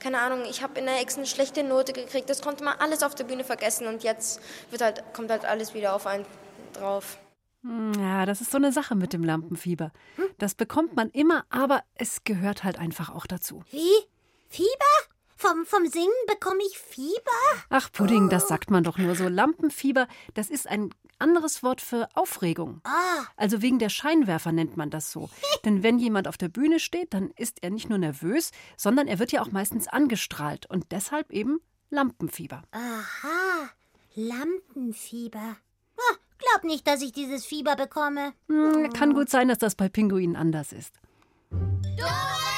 keine 0.00 0.18
Ahnung, 0.18 0.44
ich 0.44 0.62
habe 0.62 0.78
in 0.78 0.84
der 0.84 1.00
Ex 1.00 1.16
eine 1.16 1.24
schlechte 1.24 1.62
Note 1.62 1.94
gekriegt. 1.94 2.28
Das 2.28 2.42
konnte 2.42 2.62
man 2.62 2.78
alles 2.78 3.02
auf 3.02 3.14
der 3.14 3.24
Bühne 3.24 3.42
vergessen 3.42 3.86
und 3.86 4.02
jetzt 4.02 4.38
wird 4.68 4.82
halt, 4.82 5.02
kommt 5.14 5.30
halt 5.30 5.46
alles 5.46 5.72
wieder 5.72 5.94
auf 5.94 6.06
einen 6.06 6.26
drauf. 6.74 7.16
Hm, 7.62 7.92
Ja, 7.98 8.26
das 8.26 8.40
ist 8.40 8.50
so 8.50 8.56
eine 8.56 8.72
Sache 8.72 8.94
mit 8.94 9.12
dem 9.12 9.24
Lampenfieber. 9.24 9.92
Das 10.38 10.54
bekommt 10.54 10.94
man 10.96 11.10
immer, 11.10 11.44
aber 11.50 11.82
es 11.94 12.24
gehört 12.24 12.64
halt 12.64 12.78
einfach 12.78 13.10
auch 13.10 13.26
dazu. 13.26 13.62
Wie? 13.70 13.90
Fieber? 14.48 14.68
Vom, 15.36 15.64
vom 15.66 15.86
Singen 15.86 16.08
bekomme 16.26 16.60
ich 16.68 16.76
Fieber? 16.78 17.64
Ach, 17.70 17.92
Pudding, 17.92 18.28
das 18.28 18.48
sagt 18.48 18.70
man 18.72 18.82
doch 18.82 18.98
nur 18.98 19.14
so. 19.14 19.28
Lampenfieber, 19.28 20.08
das 20.34 20.50
ist 20.50 20.66
ein 20.66 20.92
anderes 21.20 21.62
Wort 21.62 21.80
für 21.80 22.08
Aufregung. 22.14 22.80
Ah, 22.84 23.24
Also 23.36 23.62
wegen 23.62 23.78
der 23.78 23.88
Scheinwerfer 23.88 24.50
nennt 24.50 24.76
man 24.76 24.90
das 24.90 25.12
so. 25.12 25.30
Denn 25.64 25.82
wenn 25.84 25.98
jemand 26.00 26.26
auf 26.26 26.36
der 26.38 26.48
Bühne 26.48 26.80
steht, 26.80 27.14
dann 27.14 27.30
ist 27.36 27.62
er 27.62 27.70
nicht 27.70 27.88
nur 27.88 27.98
nervös, 27.98 28.50
sondern 28.76 29.06
er 29.06 29.18
wird 29.20 29.30
ja 29.30 29.42
auch 29.42 29.52
meistens 29.52 29.86
angestrahlt 29.86 30.66
und 30.70 30.90
deshalb 30.90 31.30
eben 31.30 31.60
Lampenfieber. 31.90 32.62
aha. 32.72 33.70
Lampenfieber. 34.14 35.56
Glaub 36.38 36.64
nicht, 36.64 36.86
dass 36.86 37.02
ich 37.02 37.12
dieses 37.12 37.44
Fieber 37.44 37.76
bekomme. 37.76 38.32
Hm, 38.48 38.92
Kann 38.92 39.12
gut 39.14 39.28
sein, 39.28 39.48
dass 39.48 39.58
das 39.58 39.74
bei 39.74 39.88
Pinguinen 39.88 40.36
anders 40.36 40.72
ist. 40.72 40.94
Hat 41.50 42.57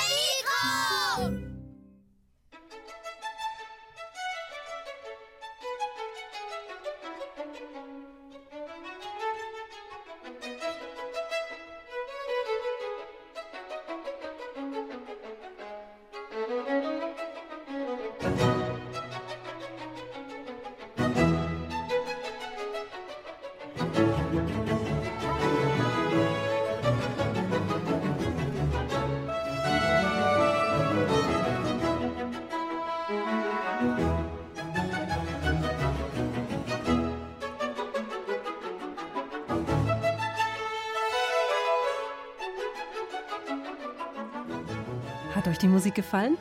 die 45.62 45.69
Musik 45.69 45.95
gefallen? 45.95 46.37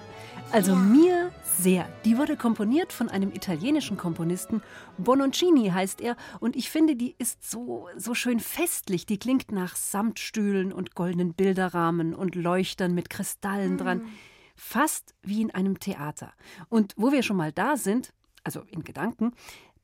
Also 0.51 0.75
mir 0.75 1.31
sehr. 1.43 1.87
Die 2.05 2.17
wurde 2.17 2.35
komponiert 2.37 2.91
von 2.91 3.09
einem 3.09 3.31
italienischen 3.31 3.97
Komponisten. 3.97 4.61
Bononcini 4.97 5.69
heißt 5.69 6.01
er. 6.01 6.15
Und 6.39 6.55
ich 6.55 6.69
finde, 6.69 6.95
die 6.95 7.15
ist 7.19 7.49
so, 7.49 7.87
so 7.95 8.15
schön 8.15 8.39
festlich. 8.39 9.05
Die 9.05 9.19
klingt 9.19 9.51
nach 9.51 9.75
Samtstühlen 9.75 10.73
und 10.73 10.95
goldenen 10.95 11.33
Bilderrahmen 11.33 12.15
und 12.15 12.35
Leuchtern 12.35 12.95
mit 12.95 13.09
Kristallen 13.09 13.77
dran. 13.77 13.99
Mm. 13.99 14.07
Fast 14.55 15.13
wie 15.21 15.41
in 15.41 15.51
einem 15.51 15.79
Theater. 15.79 16.33
Und 16.69 16.93
wo 16.97 17.11
wir 17.11 17.23
schon 17.23 17.37
mal 17.37 17.51
da 17.51 17.77
sind, 17.77 18.13
also 18.43 18.61
in 18.71 18.83
Gedanken, 18.83 19.33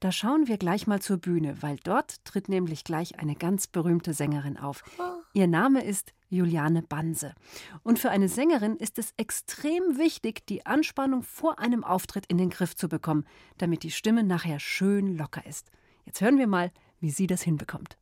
da 0.05 0.11
schauen 0.11 0.47
wir 0.47 0.59
gleich 0.59 0.85
mal 0.85 1.01
zur 1.01 1.17
Bühne, 1.17 1.63
weil 1.63 1.77
dort 1.83 2.23
tritt 2.25 2.47
nämlich 2.47 2.83
gleich 2.83 3.17
eine 3.17 3.33
ganz 3.33 3.65
berühmte 3.65 4.13
Sängerin 4.13 4.55
auf. 4.55 4.83
Ihr 5.33 5.47
Name 5.47 5.83
ist 5.83 6.13
Juliane 6.29 6.83
Banse. 6.83 7.33
Und 7.81 7.97
für 7.97 8.11
eine 8.11 8.29
Sängerin 8.29 8.75
ist 8.75 8.99
es 8.99 9.15
extrem 9.17 9.97
wichtig, 9.97 10.45
die 10.45 10.63
Anspannung 10.67 11.23
vor 11.23 11.57
einem 11.57 11.83
Auftritt 11.83 12.27
in 12.27 12.37
den 12.37 12.51
Griff 12.51 12.75
zu 12.75 12.87
bekommen, 12.87 13.25
damit 13.57 13.81
die 13.81 13.89
Stimme 13.89 14.23
nachher 14.23 14.59
schön 14.59 15.17
locker 15.17 15.43
ist. 15.47 15.71
Jetzt 16.05 16.21
hören 16.21 16.37
wir 16.37 16.45
mal, 16.45 16.71
wie 16.99 17.09
sie 17.09 17.25
das 17.25 17.41
hinbekommt. 17.41 17.97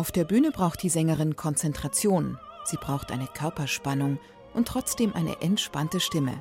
Auf 0.00 0.12
der 0.12 0.24
Bühne 0.24 0.50
braucht 0.50 0.82
die 0.82 0.88
Sängerin 0.88 1.36
Konzentration, 1.36 2.38
sie 2.64 2.78
braucht 2.78 3.12
eine 3.12 3.26
Körperspannung 3.26 4.18
und 4.54 4.66
trotzdem 4.66 5.14
eine 5.14 5.42
entspannte 5.42 6.00
Stimme. 6.00 6.40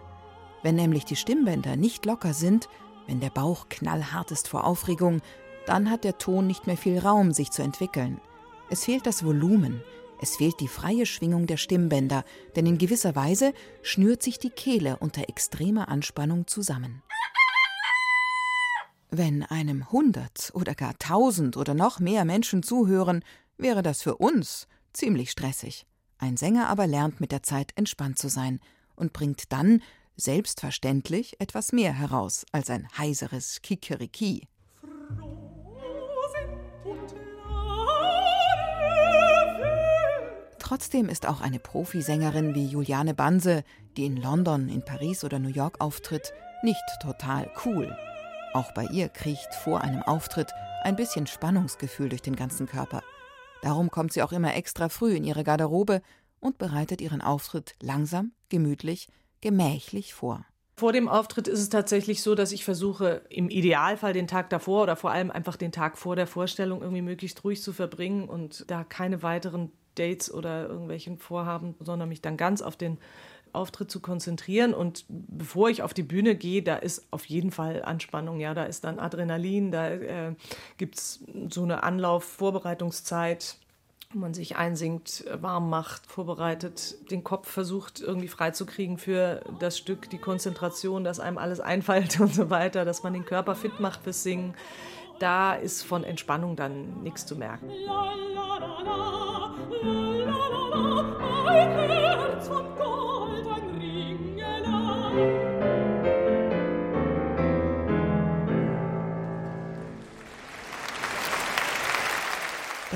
Wenn 0.63 0.75
nämlich 0.75 1.03
die 1.03 1.17
Stimmbänder 1.17 1.75
nicht 1.75 2.05
locker 2.05 2.33
sind, 2.33 2.69
wenn 3.05 3.19
der 3.19 3.31
Bauch 3.31 3.67
knallhart 3.67 4.31
ist 4.31 4.47
vor 4.47 4.63
Aufregung, 4.63 5.19
dann 5.65 5.91
hat 5.91 6.05
der 6.05 6.17
Ton 6.17 6.47
nicht 6.47 6.67
mehr 6.67 6.77
viel 6.77 6.99
Raum, 6.99 7.33
sich 7.33 7.51
zu 7.51 7.61
entwickeln. 7.61 8.21
Es 8.69 8.85
fehlt 8.85 9.05
das 9.05 9.25
Volumen, 9.25 9.83
es 10.21 10.37
fehlt 10.37 10.61
die 10.61 10.69
freie 10.69 11.05
Schwingung 11.05 11.45
der 11.45 11.57
Stimmbänder, 11.57 12.23
denn 12.55 12.65
in 12.65 12.77
gewisser 12.77 13.13
Weise 13.17 13.53
schnürt 13.81 14.23
sich 14.23 14.39
die 14.39 14.51
Kehle 14.51 14.95
unter 15.01 15.27
extremer 15.27 15.89
Anspannung 15.89 16.47
zusammen. 16.47 17.03
Wenn 19.11 19.43
einem 19.43 19.91
hundert 19.91 20.51
oder 20.53 20.75
gar 20.75 20.97
tausend 20.99 21.57
oder 21.57 21.73
noch 21.73 21.99
mehr 21.99 22.25
Menschen 22.25 22.61
zuhören, 22.61 23.21
wäre 23.59 23.83
das 23.83 24.01
für 24.01 24.15
uns 24.15 24.67
ziemlich 24.93 25.31
stressig. 25.31 25.85
Ein 26.17 26.37
Sänger 26.37 26.67
aber 26.69 26.87
lernt 26.87 27.21
mit 27.21 27.31
der 27.31 27.43
Zeit 27.43 27.71
entspannt 27.75 28.17
zu 28.17 28.29
sein 28.29 28.59
und 28.95 29.13
bringt 29.13 29.51
dann 29.51 29.81
selbstverständlich 30.17 31.39
etwas 31.39 31.71
mehr 31.71 31.93
heraus 31.93 32.45
als 32.51 32.69
ein 32.69 32.87
heiseres 32.97 33.61
Kikeriki. 33.61 34.47
Trotzdem 40.59 41.09
ist 41.09 41.27
auch 41.27 41.41
eine 41.41 41.57
Profisängerin 41.57 42.53
wie 42.53 42.67
Juliane 42.67 43.15
Banse, 43.15 43.63
die 43.97 44.05
in 44.05 44.17
London, 44.17 44.69
in 44.69 44.85
Paris 44.85 45.23
oder 45.23 45.39
New 45.39 45.49
York 45.49 45.81
auftritt, 45.81 46.31
nicht 46.61 46.83
total 47.01 47.49
cool. 47.65 47.97
Auch 48.53 48.71
bei 48.73 48.85
ihr 48.85 49.09
kriecht 49.09 49.53
vor 49.63 49.81
einem 49.81 50.03
Auftritt 50.03 50.51
ein 50.83 50.95
bisschen 50.95 51.25
Spannungsgefühl 51.25 52.09
durch 52.09 52.21
den 52.21 52.35
ganzen 52.35 52.67
Körper. 52.67 53.01
Darum 53.61 53.91
kommt 53.91 54.13
sie 54.13 54.21
auch 54.21 54.31
immer 54.31 54.55
extra 54.55 54.89
früh 54.89 55.15
in 55.15 55.23
ihre 55.23 55.43
Garderobe 55.43 56.01
und 56.39 56.57
bereitet 56.57 57.01
ihren 57.01 57.21
Auftritt 57.21 57.75
langsam, 57.81 58.31
gemütlich, 58.49 59.07
gemächlich 59.41 60.13
vor. 60.13 60.45
Vor 60.77 60.93
dem 60.93 61.09
Auftritt 61.09 61.49
ist 61.49 61.59
es 61.59 61.67
tatsächlich 61.67 62.23
so, 62.23 62.35
dass 62.35 62.53
ich 62.53 62.63
versuche, 62.63 63.23
im 63.29 63.49
Idealfall 63.49 64.13
den 64.13 64.27
Tag 64.27 64.49
davor 64.49 64.83
oder 64.83 64.95
vor 64.95 65.11
allem 65.11 65.29
einfach 65.29 65.57
den 65.57 65.73
Tag 65.73 65.97
vor 65.97 66.15
der 66.15 66.25
Vorstellung 66.25 66.81
irgendwie 66.81 67.01
möglichst 67.01 67.43
ruhig 67.43 67.61
zu 67.61 67.73
verbringen 67.73 68.29
und 68.29 68.63
da 68.71 68.85
keine 68.85 69.21
weiteren 69.21 69.73
Dates 69.95 70.33
oder 70.33 70.69
irgendwelchen 70.69 71.17
Vorhaben, 71.17 71.75
sondern 71.81 72.07
mich 72.07 72.21
dann 72.21 72.37
ganz 72.37 72.61
auf 72.61 72.77
den 72.77 72.97
Auftritt 73.53 73.91
zu 73.91 73.99
konzentrieren. 73.99 74.73
Und 74.73 75.05
bevor 75.07 75.69
ich 75.69 75.83
auf 75.83 75.93
die 75.93 76.03
Bühne 76.03 76.35
gehe, 76.35 76.61
da 76.61 76.75
ist 76.75 77.07
auf 77.11 77.25
jeden 77.25 77.51
Fall 77.51 77.83
Anspannung. 77.83 78.39
Ja, 78.39 78.53
da 78.53 78.63
ist 78.63 78.83
dann 78.83 78.99
Adrenalin, 78.99 79.71
da 79.71 79.89
äh, 79.89 80.35
gibt 80.77 80.95
es 80.97 81.23
so 81.49 81.63
eine 81.63 81.83
Anlauf-Vorbereitungszeit 81.83 83.57
wo 84.11 84.19
man 84.19 84.33
sich 84.33 84.55
einsingt, 84.55 85.23
warm 85.39 85.69
macht, 85.69 86.07
vorbereitet, 86.07 87.11
den 87.11 87.23
Kopf 87.23 87.47
versucht 87.47 88.01
irgendwie 88.01 88.27
freizukriegen 88.27 88.97
für 88.97 89.43
das 89.59 89.77
Stück, 89.77 90.09
die 90.09 90.17
Konzentration, 90.17 91.03
dass 91.03 91.19
einem 91.19 91.37
alles 91.37 91.59
einfällt 91.59 92.19
und 92.19 92.33
so 92.33 92.49
weiter, 92.49 92.85
dass 92.85 93.03
man 93.03 93.13
den 93.13 93.25
Körper 93.25 93.53
fit 93.53 93.79
macht 93.79 94.01
fürs 94.01 94.23
Singen. 94.23 94.55
Da 95.19 95.53
ist 95.53 95.83
von 95.83 96.03
Entspannung 96.03 96.55
dann 96.55 97.03
nichts 97.03 97.25
zu 97.27 97.35
merken. 97.35 97.69
La, 97.85 98.13
la, 98.33 98.57
la, 98.57 99.19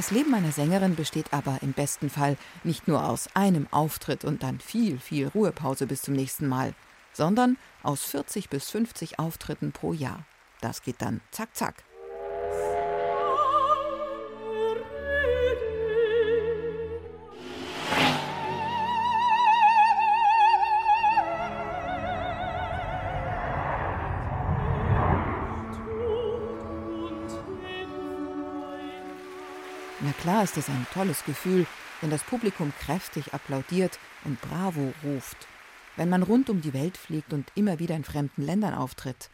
Das 0.03 0.11
Leben 0.11 0.33
einer 0.33 0.51
Sängerin 0.51 0.97
besteht 0.97 1.31
aber 1.31 1.59
im 1.61 1.71
besten 1.71 2.09
Fall 2.09 2.35
nicht 2.65 2.89
nur 2.89 3.07
aus 3.07 3.29
einem 3.35 3.71
Auftritt 3.71 4.25
und 4.25 4.43
dann 4.43 4.59
viel, 4.59 4.99
viel 4.99 5.29
Ruhepause 5.29 5.87
bis 5.87 6.01
zum 6.01 6.13
nächsten 6.13 6.45
Mal, 6.45 6.73
sondern 7.13 7.55
aus 7.83 8.03
40 8.03 8.49
bis 8.49 8.69
50 8.69 9.17
Auftritten 9.17 9.71
pro 9.71 9.93
Jahr. 9.93 10.25
Das 10.59 10.81
geht 10.81 11.01
dann 11.01 11.21
zack, 11.31 11.55
zack. 11.55 11.85
Ist 30.43 30.57
es 30.57 30.67
ein 30.67 30.85
tolles 30.93 31.23
Gefühl, 31.23 31.65
wenn 32.01 32.09
das 32.09 32.21
Publikum 32.21 32.73
kräftig 32.77 33.33
applaudiert 33.33 33.97
und 34.25 34.41
Bravo 34.41 34.93
ruft, 35.01 35.47
wenn 35.95 36.09
man 36.09 36.21
rund 36.21 36.49
um 36.49 36.59
die 36.59 36.73
Welt 36.73 36.97
fliegt 36.97 37.31
und 37.31 37.49
immer 37.55 37.79
wieder 37.79 37.95
in 37.95 38.03
fremden 38.03 38.41
Ländern 38.41 38.73
auftritt. 38.73 39.29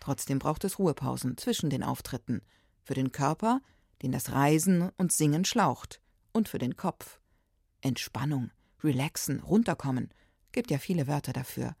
Trotzdem 0.00 0.40
braucht 0.40 0.64
es 0.64 0.80
Ruhepausen 0.80 1.36
zwischen 1.36 1.70
den 1.70 1.84
Auftritten, 1.84 2.42
für 2.82 2.94
den 2.94 3.12
Körper, 3.12 3.60
den 4.02 4.10
das 4.10 4.32
Reisen 4.32 4.90
und 4.96 5.12
Singen 5.12 5.44
schlaucht, 5.44 6.00
und 6.32 6.48
für 6.48 6.58
den 6.58 6.76
Kopf. 6.76 7.20
Entspannung, 7.80 8.50
relaxen, 8.82 9.38
runterkommen, 9.38 10.10
gibt 10.50 10.72
ja 10.72 10.78
viele 10.78 11.06
Wörter 11.06 11.32
dafür. 11.32 11.76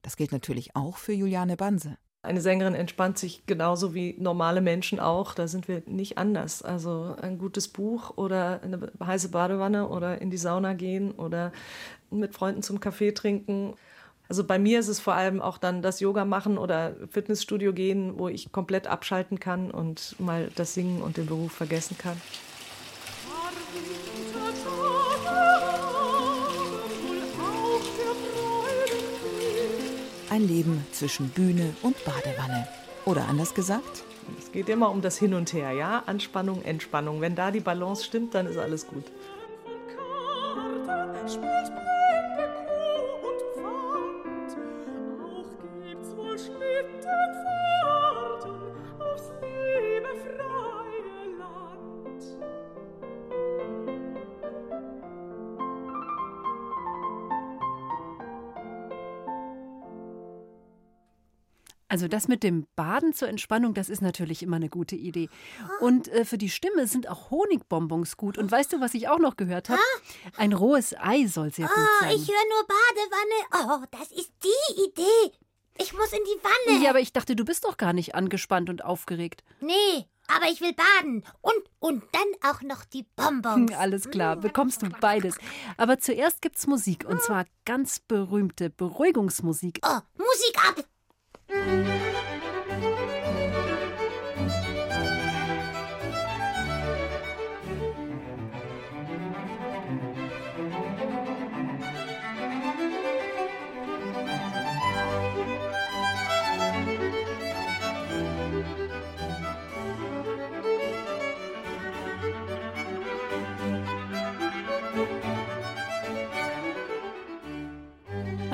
Das 0.00 0.16
gilt 0.16 0.30
natürlich 0.30 0.76
auch 0.76 0.96
für 0.96 1.12
Juliane 1.12 1.56
Banse. 1.56 1.98
Eine 2.24 2.40
Sängerin 2.40 2.76
entspannt 2.76 3.18
sich 3.18 3.44
genauso 3.46 3.94
wie 3.94 4.14
normale 4.16 4.60
Menschen 4.60 5.00
auch. 5.00 5.34
Da 5.34 5.48
sind 5.48 5.66
wir 5.66 5.82
nicht 5.86 6.18
anders. 6.18 6.62
Also 6.62 7.16
ein 7.20 7.36
gutes 7.36 7.66
Buch 7.66 8.16
oder 8.16 8.60
eine 8.62 8.92
heiße 9.04 9.30
Badewanne 9.30 9.88
oder 9.88 10.22
in 10.22 10.30
die 10.30 10.36
Sauna 10.36 10.74
gehen 10.74 11.10
oder 11.10 11.50
mit 12.12 12.32
Freunden 12.32 12.62
zum 12.62 12.78
Kaffee 12.78 13.10
trinken. 13.10 13.74
Also 14.28 14.44
bei 14.44 14.60
mir 14.60 14.78
ist 14.78 14.86
es 14.86 15.00
vor 15.00 15.14
allem 15.14 15.42
auch 15.42 15.58
dann 15.58 15.82
das 15.82 15.98
Yoga 15.98 16.24
machen 16.24 16.58
oder 16.58 16.94
Fitnessstudio 17.10 17.72
gehen, 17.72 18.18
wo 18.18 18.28
ich 18.28 18.52
komplett 18.52 18.86
abschalten 18.86 19.40
kann 19.40 19.72
und 19.72 20.14
mal 20.20 20.48
das 20.54 20.74
Singen 20.74 21.02
und 21.02 21.16
den 21.16 21.26
Beruf 21.26 21.50
vergessen 21.50 21.98
kann. 21.98 22.20
Ein 30.32 30.48
Leben 30.48 30.86
zwischen 30.92 31.28
Bühne 31.28 31.76
und 31.82 31.94
Badewanne. 32.06 32.66
Oder 33.04 33.28
anders 33.28 33.52
gesagt? 33.52 34.02
Es 34.38 34.50
geht 34.50 34.70
immer 34.70 34.90
um 34.90 35.02
das 35.02 35.18
Hin 35.18 35.34
und 35.34 35.52
Her, 35.52 35.72
ja? 35.72 36.04
Anspannung, 36.06 36.62
Entspannung. 36.62 37.20
Wenn 37.20 37.34
da 37.34 37.50
die 37.50 37.60
Balance 37.60 38.02
stimmt, 38.02 38.34
dann 38.34 38.46
ist 38.46 38.56
alles 38.56 38.86
gut. 38.86 39.04
Also 61.92 62.08
das 62.08 62.26
mit 62.26 62.42
dem 62.42 62.66
Baden 62.74 63.12
zur 63.12 63.28
Entspannung, 63.28 63.74
das 63.74 63.90
ist 63.90 64.00
natürlich 64.00 64.42
immer 64.42 64.56
eine 64.56 64.70
gute 64.70 64.96
Idee. 64.96 65.28
Und 65.78 66.08
äh, 66.08 66.24
für 66.24 66.38
die 66.38 66.48
Stimme 66.48 66.86
sind 66.86 67.06
auch 67.06 67.30
Honigbonbons 67.30 68.16
gut. 68.16 68.38
Und 68.38 68.50
weißt 68.50 68.72
du, 68.72 68.80
was 68.80 68.94
ich 68.94 69.08
auch 69.08 69.18
noch 69.18 69.36
gehört 69.36 69.68
habe? 69.68 69.78
Ein 70.38 70.54
rohes 70.54 70.94
Ei 70.98 71.26
soll 71.26 71.52
sehr 71.52 71.66
gut 71.66 71.76
Oh, 71.76 72.00
sein. 72.00 72.12
ich 72.16 72.26
höre 72.26 72.48
nur 72.48 72.66
Badewanne. 72.66 73.82
Oh, 73.82 73.86
das 73.90 74.10
ist 74.10 74.32
die 74.42 74.82
Idee. 74.88 75.36
Ich 75.78 75.92
muss 75.92 76.10
in 76.14 76.20
die 76.24 76.42
Wanne. 76.42 76.82
Ja, 76.82 76.88
aber 76.88 77.00
ich 77.00 77.12
dachte, 77.12 77.36
du 77.36 77.44
bist 77.44 77.64
doch 77.66 77.76
gar 77.76 77.92
nicht 77.92 78.14
angespannt 78.14 78.70
und 78.70 78.82
aufgeregt. 78.82 79.44
Nee, 79.60 80.06
aber 80.28 80.46
ich 80.50 80.62
will 80.62 80.72
baden. 80.72 81.24
Und, 81.42 81.54
und 81.78 82.04
dann 82.12 82.50
auch 82.52 82.62
noch 82.62 82.86
die 82.86 83.04
Bonbons. 83.16 83.70
Alles 83.76 84.08
klar, 84.10 84.36
bekommst 84.36 84.80
du 84.80 84.88
beides. 84.88 85.36
Aber 85.76 85.98
zuerst 85.98 86.40
gibt's 86.40 86.66
Musik 86.66 87.04
und 87.06 87.20
zwar 87.20 87.44
ganz 87.66 88.00
berühmte 88.00 88.70
Beruhigungsmusik. 88.70 89.80
Oh, 89.84 89.98
Musik 90.16 90.56
ab. 90.68 90.84
Música 91.52 92.31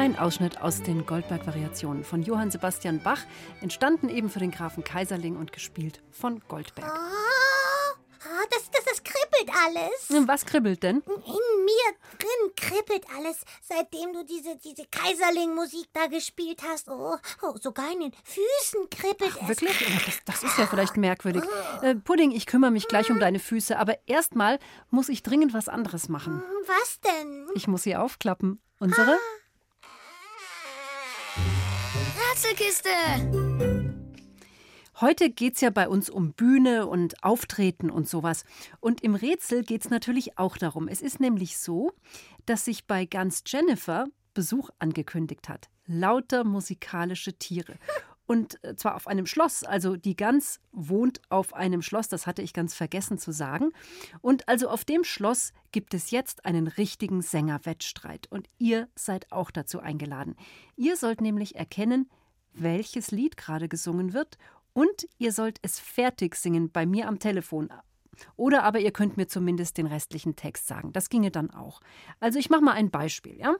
Ein 0.08 0.18
Ausschnitt 0.18 0.62
aus 0.62 0.82
den 0.82 1.04
Goldberg-Variationen 1.04 2.02
von 2.02 2.22
Johann 2.22 2.50
Sebastian 2.50 2.98
Bach, 3.02 3.20
entstanden 3.60 4.08
eben 4.08 4.30
für 4.30 4.38
den 4.38 4.50
Grafen 4.50 4.82
Kaiserling 4.82 5.36
und 5.36 5.52
gespielt 5.52 6.00
von 6.12 6.40
Goldberg. 6.48 6.90
Ah, 6.90 8.42
das, 8.50 8.70
das, 8.70 8.84
das 8.86 9.02
kribbelt 9.04 9.54
alles. 9.66 10.26
Was 10.26 10.46
kribbelt 10.46 10.82
denn? 10.82 11.02
In 11.06 11.64
mir 11.66 11.94
drin 12.18 12.54
kribbelt 12.56 13.04
alles, 13.18 13.44
seitdem 13.62 14.14
du 14.14 14.24
diese, 14.24 14.56
diese 14.56 14.86
Kaiserling-Musik 14.90 15.88
da 15.92 16.06
gespielt 16.06 16.62
hast. 16.66 16.88
Oh, 16.88 17.18
oh, 17.42 17.56
sogar 17.60 17.92
in 17.92 18.00
den 18.00 18.12
Füßen 18.24 18.88
kribbelt 18.88 19.34
es. 19.42 19.48
Wirklich? 19.48 19.76
Oh, 19.88 20.00
Das, 20.06 20.40
das 20.40 20.42
ist 20.42 20.56
ja 20.58 20.66
vielleicht 20.66 20.96
merkwürdig. 20.96 21.42
Äh, 21.82 21.96
Pudding, 21.96 22.30
ich 22.30 22.46
kümmere 22.46 22.70
mich 22.70 22.88
gleich 22.88 23.10
um 23.10 23.20
deine 23.20 23.40
Füße, 23.40 23.78
aber 23.78 23.98
erstmal 24.06 24.58
muss 24.88 25.10
ich 25.10 25.22
dringend 25.22 25.52
was 25.52 25.68
anderes 25.68 26.08
machen. 26.08 26.42
Was 26.66 26.98
denn? 27.02 27.46
Ich 27.54 27.68
muss 27.68 27.82
sie 27.82 27.94
aufklappen. 27.94 28.62
Unsere? 28.80 29.18
Rätselkiste! 32.38 32.90
Heute 35.00 35.28
geht's 35.28 35.60
ja 35.60 35.70
bei 35.70 35.88
uns 35.88 36.08
um 36.08 36.34
Bühne 36.34 36.86
und 36.86 37.24
Auftreten 37.24 37.90
und 37.90 38.08
sowas. 38.08 38.44
Und 38.78 39.02
im 39.02 39.16
Rätsel 39.16 39.64
geht's 39.64 39.90
natürlich 39.90 40.38
auch 40.38 40.56
darum. 40.56 40.86
Es 40.86 41.02
ist 41.02 41.18
nämlich 41.18 41.58
so, 41.58 41.90
dass 42.46 42.64
sich 42.64 42.86
bei 42.86 43.06
ganz 43.06 43.42
Jennifer 43.44 44.06
Besuch 44.34 44.70
angekündigt 44.78 45.48
hat. 45.48 45.68
Lauter 45.86 46.44
musikalische 46.44 47.36
Tiere. 47.36 47.74
Und 48.26 48.62
äh, 48.62 48.76
zwar 48.76 48.94
auf 48.94 49.08
einem 49.08 49.26
Schloss. 49.26 49.64
Also 49.64 49.96
die 49.96 50.14
Gans 50.14 50.60
wohnt 50.70 51.20
auf 51.30 51.54
einem 51.54 51.82
Schloss, 51.82 52.06
das 52.06 52.28
hatte 52.28 52.42
ich 52.42 52.52
ganz 52.52 52.72
vergessen 52.72 53.18
zu 53.18 53.32
sagen. 53.32 53.70
Und 54.20 54.48
also 54.48 54.68
auf 54.68 54.84
dem 54.84 55.02
Schloss 55.02 55.52
gibt 55.72 55.92
es 55.92 56.12
jetzt 56.12 56.44
einen 56.44 56.68
richtigen 56.68 57.20
Sängerwettstreit. 57.20 58.28
Und 58.30 58.48
ihr 58.58 58.86
seid 58.94 59.32
auch 59.32 59.50
dazu 59.50 59.80
eingeladen. 59.80 60.36
Ihr 60.76 60.96
sollt 60.96 61.20
nämlich 61.20 61.56
erkennen, 61.56 62.08
welches 62.62 63.10
Lied 63.10 63.36
gerade 63.36 63.68
gesungen 63.68 64.12
wird 64.12 64.38
und 64.72 65.08
ihr 65.18 65.32
sollt 65.32 65.58
es 65.62 65.78
fertig 65.78 66.36
singen 66.36 66.70
bei 66.70 66.86
mir 66.86 67.08
am 67.08 67.18
Telefon. 67.18 67.70
Oder 68.36 68.64
aber 68.64 68.80
ihr 68.80 68.90
könnt 68.90 69.16
mir 69.16 69.26
zumindest 69.26 69.78
den 69.78 69.86
restlichen 69.86 70.36
Text 70.36 70.66
sagen. 70.66 70.92
Das 70.92 71.08
ginge 71.08 71.30
dann 71.30 71.50
auch. 71.50 71.80
Also 72.20 72.38
ich 72.38 72.50
mache 72.50 72.62
mal 72.62 72.72
ein 72.72 72.90
Beispiel, 72.90 73.36
ja? 73.38 73.56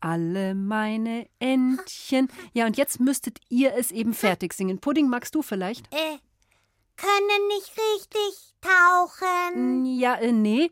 Alle 0.00 0.54
meine 0.54 1.28
Entchen. 1.38 2.28
Ja, 2.54 2.66
und 2.66 2.78
jetzt 2.78 3.00
müsstet 3.00 3.38
ihr 3.50 3.74
es 3.74 3.90
eben 3.90 4.14
fertig 4.14 4.54
singen. 4.54 4.78
Pudding, 4.78 5.08
magst 5.08 5.34
du 5.34 5.42
vielleicht? 5.42 5.92
Äh, 5.92 6.18
können 6.96 7.48
nicht 7.48 7.70
richtig 7.70 8.54
tauchen. 8.60 9.84
Ja, 9.84 10.14
äh, 10.14 10.32
nee. 10.32 10.70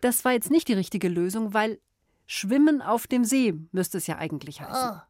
Das 0.00 0.24
war 0.24 0.32
jetzt 0.32 0.50
nicht 0.50 0.68
die 0.68 0.74
richtige 0.74 1.08
Lösung, 1.08 1.52
weil 1.52 1.78
Schwimmen 2.26 2.80
auf 2.80 3.06
dem 3.06 3.24
See 3.24 3.54
müsste 3.72 3.98
es 3.98 4.06
ja 4.06 4.16
eigentlich 4.16 4.60
heißen. 4.60 5.02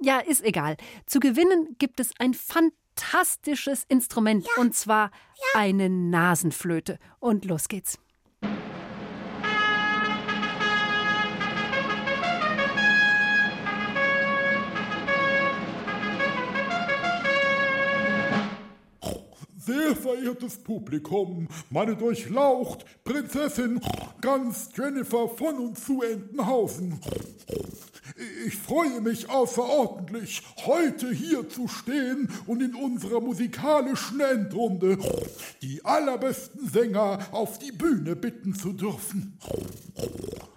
Ja, 0.00 0.18
ist 0.18 0.44
egal. 0.44 0.76
Zu 1.06 1.20
gewinnen 1.20 1.76
gibt 1.78 2.00
es 2.00 2.10
ein 2.18 2.34
fantastisches 2.34 3.84
Instrument 3.88 4.46
und 4.56 4.74
zwar 4.74 5.10
eine 5.54 5.88
Nasenflöte. 5.88 6.98
Und 7.20 7.44
los 7.44 7.68
geht's. 7.68 7.98
Sehr 19.64 19.96
verehrtes 19.96 20.58
Publikum, 20.58 21.48
meine 21.70 21.96
durchlaucht 21.96 22.84
Prinzessin 23.02 23.80
ganz 24.20 24.68
Jennifer 24.76 25.26
von 25.28 25.56
und 25.56 25.78
zu 25.78 26.02
Entenhausen. 26.02 27.00
Ich 28.46 28.56
freue 28.56 29.00
mich 29.00 29.30
außerordentlich, 29.30 30.42
heute 30.66 31.10
hier 31.10 31.48
zu 31.48 31.66
stehen 31.66 32.28
und 32.46 32.62
in 32.62 32.74
unserer 32.74 33.20
musikalischen 33.20 34.20
Endrunde 34.20 34.98
die 35.62 35.82
allerbesten 35.82 36.68
Sänger 36.68 37.20
auf 37.32 37.58
die 37.58 37.72
Bühne 37.72 38.16
bitten 38.16 38.54
zu 38.54 38.74
dürfen. 38.74 39.38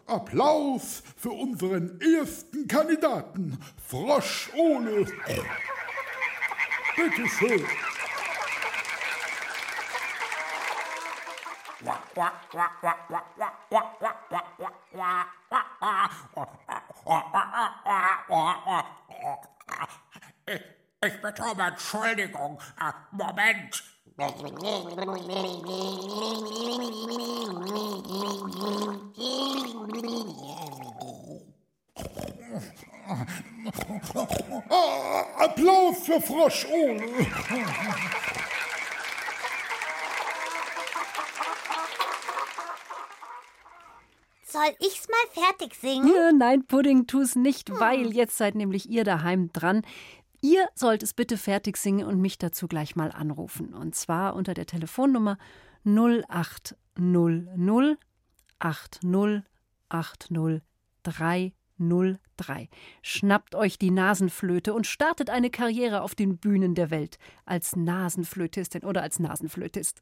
Applaus 0.05 1.01
für 1.15 1.31
unseren 1.31 1.99
ersten 2.01 2.67
Kandidaten, 2.67 3.57
Frosch 3.87 4.49
Ole. 4.53 5.05
Bitte 6.95 7.27
schön. 7.29 7.63
Ich, 20.47 20.61
ich 21.05 21.21
bitte 21.21 21.43
um 21.43 21.59
Entschuldigung. 21.59 22.59
Ah, 22.79 22.93
Moment. 23.11 23.83
Ah, 34.69 35.25
Applaus 35.37 35.97
für 36.03 36.19
Frosch 36.19 36.65
Ole. 36.65 37.27
Soll 44.57 44.75
ich's 44.79 45.07
mal 45.07 45.43
fertig 45.43 45.75
singen? 45.75 46.07
Ja, 46.07 46.31
nein, 46.31 46.65
Pudding, 46.65 47.05
tu's 47.05 47.35
nicht, 47.35 47.69
weil 47.79 48.11
jetzt 48.11 48.37
seid 48.37 48.55
nämlich 48.55 48.89
ihr 48.89 49.03
daheim 49.03 49.53
dran. 49.53 49.83
Ihr 50.41 50.67
sollt 50.73 51.03
es 51.03 51.13
bitte 51.13 51.37
fertig 51.37 51.77
singen 51.77 52.07
und 52.07 52.19
mich 52.19 52.39
dazu 52.39 52.67
gleich 52.67 52.95
mal 52.95 53.11
anrufen. 53.11 53.75
Und 53.75 53.93
zwar 53.93 54.35
unter 54.35 54.55
der 54.55 54.65
Telefonnummer 54.65 55.37
0800 55.85 57.99
80 58.59 59.43
80 59.89 60.61
303. 61.03 62.69
Schnappt 63.03 63.53
euch 63.53 63.77
die 63.77 63.91
Nasenflöte 63.91 64.73
und 64.73 64.87
startet 64.87 65.29
eine 65.29 65.51
Karriere 65.51 66.01
auf 66.01 66.15
den 66.15 66.39
Bühnen 66.39 66.73
der 66.73 66.89
Welt 66.89 67.19
als 67.45 67.75
Nasenflötistin 67.75 68.83
oder 68.83 69.03
als 69.03 69.19
Nasenflötist. 69.19 70.01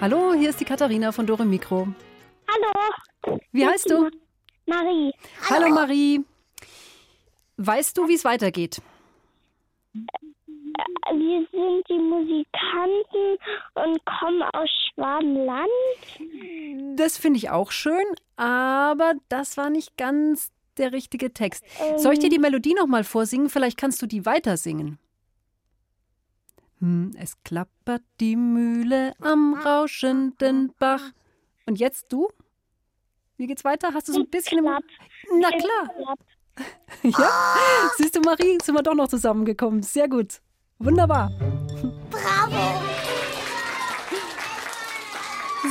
Hallo, 0.00 0.34
hier 0.34 0.50
ist 0.50 0.60
die 0.60 0.64
Katharina 0.64 1.10
von 1.10 1.26
Dore 1.26 1.46
Mikro. 1.46 1.88
Hallo. 2.48 3.38
Wie 3.52 3.66
heißt 3.66 3.90
du? 3.90 4.10
Marie. 4.66 5.12
Hallo 5.48 5.68
Marie. 5.70 6.24
Weißt 7.56 7.96
du, 7.96 8.06
wie 8.08 8.14
es 8.14 8.24
weitergeht? 8.24 8.82
wir 9.94 11.46
sind 11.50 11.88
die 11.88 11.98
Musikanten 11.98 13.38
und 13.74 14.04
kommen 14.04 14.42
aus 14.52 14.68
Schwabenland. 14.68 15.68
Das 16.96 17.16
finde 17.16 17.38
ich 17.38 17.48
auch 17.48 17.70
schön, 17.70 18.04
aber 18.36 19.14
das 19.30 19.56
war 19.56 19.70
nicht 19.70 19.96
ganz 19.96 20.50
der 20.76 20.92
richtige 20.92 21.32
Text. 21.32 21.64
Soll 21.96 22.14
ich 22.14 22.18
dir 22.18 22.28
die 22.28 22.38
Melodie 22.38 22.74
noch 22.74 22.86
mal 22.86 23.04
vorsingen? 23.04 23.48
Vielleicht 23.48 23.78
kannst 23.78 24.02
du 24.02 24.06
die 24.06 24.26
weiter 24.26 24.58
singen. 24.58 24.88
Hm, 24.88 24.98
es 27.18 27.42
klappert 27.42 28.02
die 28.20 28.36
Mühle 28.36 29.14
am 29.20 29.54
rauschenden 29.54 30.72
Bach. 30.78 31.12
Und 31.66 31.78
jetzt 31.78 32.12
du? 32.12 32.28
Wie 33.36 33.46
geht's 33.46 33.64
weiter? 33.64 33.92
Hast 33.94 34.08
du 34.08 34.12
so 34.12 34.20
ein 34.20 34.28
bisschen 34.28 34.58
im... 34.58 34.64
Na 34.64 35.50
klar. 35.50 36.16
Ja, 37.02 37.30
siehst 37.98 38.16
du, 38.16 38.20
Marie, 38.22 38.56
sind 38.62 38.74
wir 38.74 38.82
doch 38.82 38.94
noch 38.94 39.08
zusammengekommen. 39.08 39.82
Sehr 39.82 40.08
gut. 40.08 40.40
Wunderbar. 40.78 41.30
Bravo! 42.10 42.80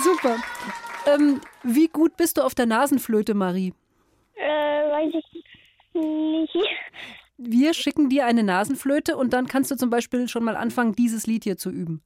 Super. 0.03 0.37
Ähm, 1.07 1.41
wie 1.63 1.87
gut 1.87 2.15
bist 2.17 2.37
du 2.37 2.43
auf 2.43 2.53
der 2.53 2.67
Nasenflöte, 2.67 3.33
Marie? 3.33 3.73
Äh, 4.35 4.43
weiß 4.43 5.13
ich 5.15 5.43
nicht. 5.95 6.55
Wir 7.37 7.73
schicken 7.73 8.09
dir 8.09 8.25
eine 8.25 8.43
Nasenflöte 8.43 9.17
und 9.17 9.33
dann 9.33 9.47
kannst 9.47 9.71
du 9.71 9.75
zum 9.75 9.89
Beispiel 9.89 10.27
schon 10.27 10.43
mal 10.43 10.55
anfangen, 10.55 10.95
dieses 10.95 11.27
Lied 11.27 11.43
hier 11.43 11.57
zu 11.57 11.69
üben. 11.69 12.01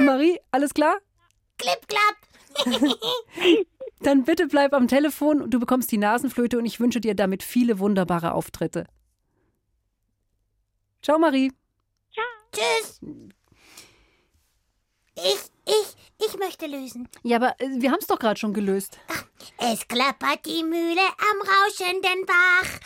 Marie, 0.00 0.38
alles 0.50 0.74
klar? 0.74 0.98
Klipp, 1.58 1.86
klapp. 1.88 2.16
Dann 4.00 4.24
bitte 4.24 4.46
bleib 4.46 4.74
am 4.74 4.88
Telefon 4.88 5.40
und 5.40 5.50
du 5.54 5.58
bekommst 5.58 5.90
die 5.90 5.98
Nasenflöte 5.98 6.58
und 6.58 6.66
ich 6.66 6.80
wünsche 6.80 7.00
dir 7.00 7.14
damit 7.14 7.42
viele 7.42 7.78
wunderbare 7.78 8.32
Auftritte. 8.32 8.86
Ciao, 11.02 11.18
Marie. 11.18 11.52
Tschüss. 12.52 13.00
Ich, 15.14 15.50
ich, 15.66 16.26
ich 16.26 16.38
möchte 16.38 16.66
lösen. 16.66 17.08
Ja, 17.22 17.36
aber 17.36 17.60
äh, 17.60 17.68
wir 17.80 17.90
haben 17.90 18.00
es 18.00 18.06
doch 18.06 18.18
gerade 18.18 18.38
schon 18.38 18.54
gelöst. 18.54 18.98
Es 19.58 19.86
klappert 19.88 20.44
die 20.46 20.62
Mühle 20.62 21.00
am 21.00 21.40
rauschenden 21.40 22.26
Bach. 22.26 22.80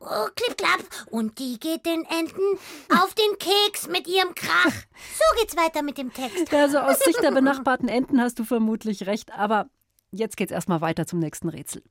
Oh, 0.00 0.28
klipp, 0.34 0.58
klapp. 0.58 0.80
Und 1.10 1.38
die 1.38 1.60
geht 1.60 1.86
den 1.86 2.04
Enten 2.04 2.58
auf 3.00 3.14
den 3.14 3.38
Keks 3.38 3.86
mit 3.88 4.08
ihrem 4.08 4.34
Krach. 4.34 4.72
So 5.14 5.40
geht's 5.40 5.56
weiter 5.56 5.82
mit 5.82 5.96
dem 5.96 6.12
Text. 6.12 6.52
Also 6.52 6.78
aus 6.78 6.98
Sicht 6.98 7.22
der 7.22 7.30
benachbarten 7.32 7.88
Enten 7.88 8.20
hast 8.20 8.38
du 8.38 8.44
vermutlich 8.44 9.06
recht, 9.06 9.32
aber 9.32 9.70
jetzt 10.10 10.36
geht's 10.36 10.52
erstmal 10.52 10.80
weiter 10.80 11.06
zum 11.06 11.20
nächsten 11.20 11.48
Rätsel. 11.48 11.82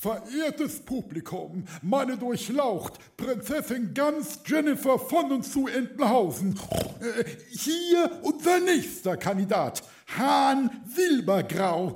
Verehrtes 0.00 0.80
Publikum, 0.80 1.66
meine 1.82 2.16
durchlaucht 2.16 2.94
Prinzessin 3.18 3.92
Gans 3.92 4.40
Jennifer 4.46 4.98
von 4.98 5.30
und 5.30 5.42
zu 5.44 5.66
Entenhausen. 5.66 6.58
Äh, 7.00 7.24
hier 7.50 8.10
unser 8.22 8.60
nächster 8.60 9.18
Kandidat, 9.18 9.82
Hahn 10.16 10.70
Silbergrau. 10.86 11.94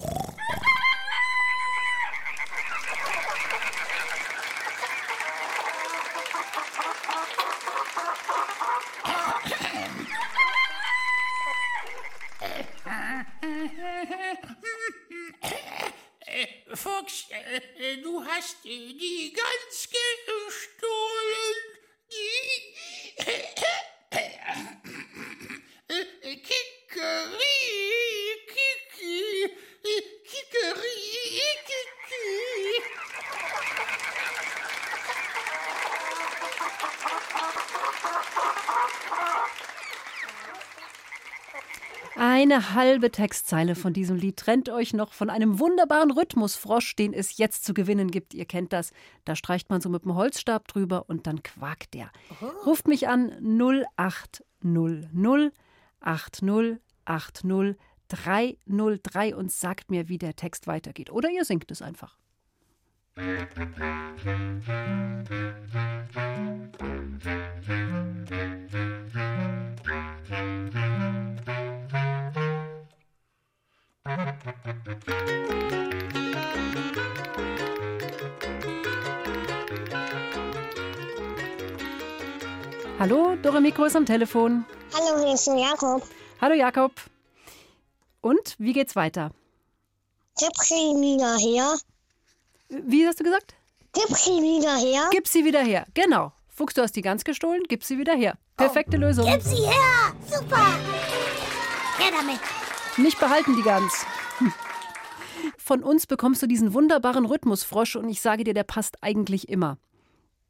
Äh, 16.26 16.76
Fuchs, 16.76 17.28
du 18.44 18.50
hast 18.50 18.64
äh, 18.66 18.92
die 18.92 19.32
Gans 19.32 19.88
gestohlen. 19.88 21.56
Die 22.10 23.24
Eine 42.44 42.74
halbe 42.74 43.10
Textzeile 43.10 43.74
von 43.74 43.94
diesem 43.94 44.16
Lied 44.16 44.36
trennt 44.36 44.68
euch 44.68 44.92
noch 44.92 45.14
von 45.14 45.30
einem 45.30 45.60
wunderbaren 45.60 46.10
Rhythmusfrosch, 46.10 46.94
den 46.94 47.14
es 47.14 47.38
jetzt 47.38 47.64
zu 47.64 47.72
gewinnen 47.72 48.10
gibt. 48.10 48.34
Ihr 48.34 48.44
kennt 48.44 48.74
das. 48.74 48.92
Da 49.24 49.34
streicht 49.34 49.70
man 49.70 49.80
so 49.80 49.88
mit 49.88 50.04
dem 50.04 50.14
Holzstab 50.14 50.68
drüber 50.68 51.06
und 51.08 51.26
dann 51.26 51.42
quakt 51.42 51.94
der. 51.94 52.10
Ruft 52.66 52.86
mich 52.86 53.08
an 53.08 53.32
0800 54.62 55.54
80 56.00 56.80
80 57.06 57.76
303 58.08 59.34
und 59.34 59.50
sagt 59.50 59.90
mir, 59.90 60.10
wie 60.10 60.18
der 60.18 60.36
Text 60.36 60.66
weitergeht. 60.66 61.10
Oder 61.10 61.30
ihr 61.30 61.46
singt 61.46 61.70
es 61.70 61.80
einfach. 61.80 62.18
Hallo, 82.98 83.34
Doremiko 83.42 83.86
ist 83.86 83.96
am 83.96 84.04
Telefon. 84.04 84.66
Hallo, 84.92 85.24
hier 85.24 85.32
ist 85.32 85.46
Jakob. 85.46 86.02
Hallo 86.38 86.54
Jakob. 86.54 86.92
Und 88.20 88.56
wie 88.58 88.74
geht's 88.74 88.94
weiter? 88.94 89.30
Gib 90.38 90.54
sie 90.56 90.74
wieder 90.74 91.38
her. 91.38 91.78
Wie 92.68 93.06
hast 93.06 93.20
du 93.20 93.24
gesagt? 93.24 93.54
Gib 93.94 94.14
sie 94.14 94.32
wieder 94.32 94.76
her. 94.76 95.08
Gib 95.12 95.26
sie 95.28 95.46
wieder 95.46 95.62
her. 95.62 95.86
Genau. 95.94 96.32
Fuchs, 96.50 96.74
du 96.74 96.82
hast 96.82 96.94
die 96.94 97.02
Gans 97.02 97.24
gestohlen, 97.24 97.62
gib 97.68 97.82
sie 97.82 97.96
wieder 97.96 98.14
her. 98.14 98.36
Perfekte 98.58 98.98
Lösung. 98.98 99.24
Gib 99.24 99.40
sie 99.40 99.64
her. 99.64 100.12
Super. 100.30 100.74
Her 101.96 102.10
damit. 102.12 102.40
Nicht 102.96 103.18
behalten 103.18 103.56
die 103.56 103.62
Gans. 103.62 104.06
Von 105.58 105.82
uns 105.82 106.06
bekommst 106.06 106.42
du 106.42 106.46
diesen 106.46 106.74
wunderbaren 106.74 107.24
Rhythmusfrosch 107.24 107.96
und 107.96 108.08
ich 108.08 108.20
sage 108.20 108.44
dir, 108.44 108.54
der 108.54 108.64
passt 108.64 109.02
eigentlich 109.02 109.48
immer. 109.48 109.78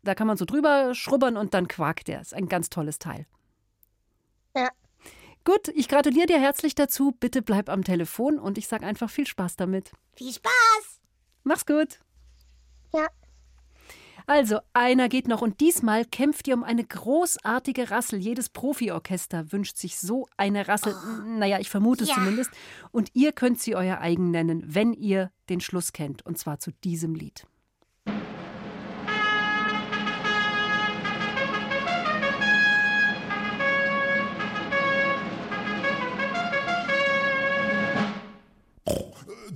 Da 0.03 0.15
kann 0.15 0.27
man 0.27 0.37
so 0.37 0.45
drüber 0.45 0.95
schrubbern 0.95 1.37
und 1.37 1.55
dann 1.55 1.69
quakt 1.69 2.09
der. 2.09 2.21
Ist 2.21 2.35
ein 2.35 2.49
ganz 2.49 2.69
tolles 2.69 2.99
Teil. 2.99 3.27
Ja. 4.55 4.69
Gut, 5.45 5.69
ich 5.69 5.89
gratuliere 5.89 6.27
dir 6.27 6.41
herzlich 6.41 6.75
dazu. 6.75 7.13
Bitte 7.13 7.43
bleib 7.43 7.69
am 7.69 7.85
Telefon 7.85 8.39
und 8.39 8.59
ich 8.59 8.69
sage 8.69 8.87
einfach 8.87 9.11
viel 9.11 9.27
Spaß 9.27 9.57
damit. 9.57 9.93
Viel 10.15 10.33
Spaß. 10.33 11.01
Mach's 11.45 11.65
gut. 11.65 12.01
Ja. 12.93 13.07
Also, 14.27 14.59
einer 14.73 15.09
geht 15.09 15.29
noch 15.29 15.43
und 15.43 15.61
diesmal 15.61 16.05
kämpft 16.05 16.49
ihr 16.49 16.55
um 16.55 16.65
eine 16.65 16.85
großartige 16.85 17.91
Rassel. 17.91 18.19
Jedes 18.19 18.49
Profiorchester 18.49 19.53
wünscht 19.53 19.77
sich 19.77 19.99
so 19.99 20.27
eine 20.37 20.67
Rassel. 20.67 20.95
Naja, 21.27 21.59
ich 21.61 21.69
vermute 21.69 22.05
es 22.05 22.11
Ja. 22.11 22.17
zumindest. 22.17 22.51
Und 22.91 23.11
ihr 23.13 23.33
könnt 23.33 23.61
sie 23.61 23.77
euer 23.77 23.99
eigen 24.01 24.31
nennen, 24.31 24.63
wenn 24.67 24.93
ihr 24.95 25.31
den 25.51 25.61
Schluss 25.61 25.93
kennt. 25.93 26.25
Und 26.25 26.39
zwar 26.39 26.59
zu 26.59 26.71
diesem 26.85 27.15
Lied. 27.15 27.47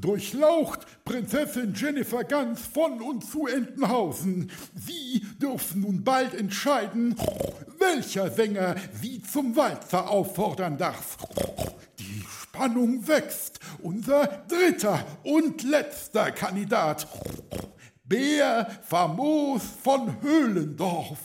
Durchlaucht 0.00 0.86
Prinzessin 1.04 1.74
Jennifer 1.74 2.22
Gans 2.24 2.60
von 2.60 3.00
und 3.00 3.24
zu 3.24 3.46
Entenhausen. 3.46 4.50
Sie 4.74 5.26
dürfen 5.40 5.80
nun 5.82 6.04
bald 6.04 6.34
entscheiden, 6.34 7.16
welcher 7.78 8.30
Sänger 8.30 8.76
sie 9.00 9.22
zum 9.22 9.56
Walzer 9.56 10.08
auffordern 10.08 10.78
darf. 10.78 11.16
Die 11.98 12.24
Spannung 12.42 13.06
wächst. 13.08 13.58
Unser 13.82 14.26
dritter 14.48 15.04
und 15.24 15.62
letzter 15.62 16.30
Kandidat. 16.30 17.08
Bär 18.04 18.66
Famos 18.82 19.62
von 19.82 20.20
Höhlendorf. 20.22 21.18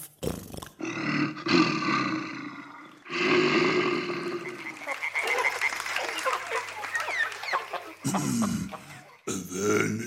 Wenn 9.25 9.99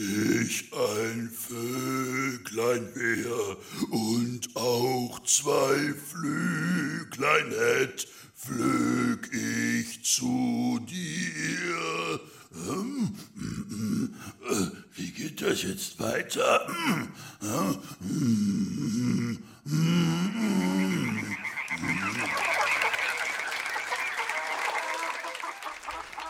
ich 0.44 0.72
ein 0.72 1.28
Vöglein 1.30 2.94
wär 2.94 3.56
und 3.90 4.54
auch 4.54 5.18
zwei 5.24 5.92
Flüglein 6.12 7.50
hätt, 7.50 8.06
flög 8.36 9.28
ich 9.32 10.04
zu 10.04 10.78
dir. 10.88 12.20
Hm, 12.52 13.14
hm, 13.34 14.14
hm, 14.40 14.72
Wie 14.94 15.10
geht 15.10 15.42
das 15.42 15.62
jetzt 15.62 15.98
weiter? 15.98 16.68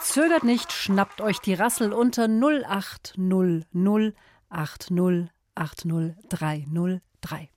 Zögert 0.07 0.45
nicht, 0.45 0.73
schnappt 0.73 1.21
euch 1.21 1.41
die 1.41 1.55
Rassel 1.55 1.93
unter 1.93 2.29
0800 2.29 4.15
80 4.49 5.29
80 5.57 6.15
303. 6.29 7.51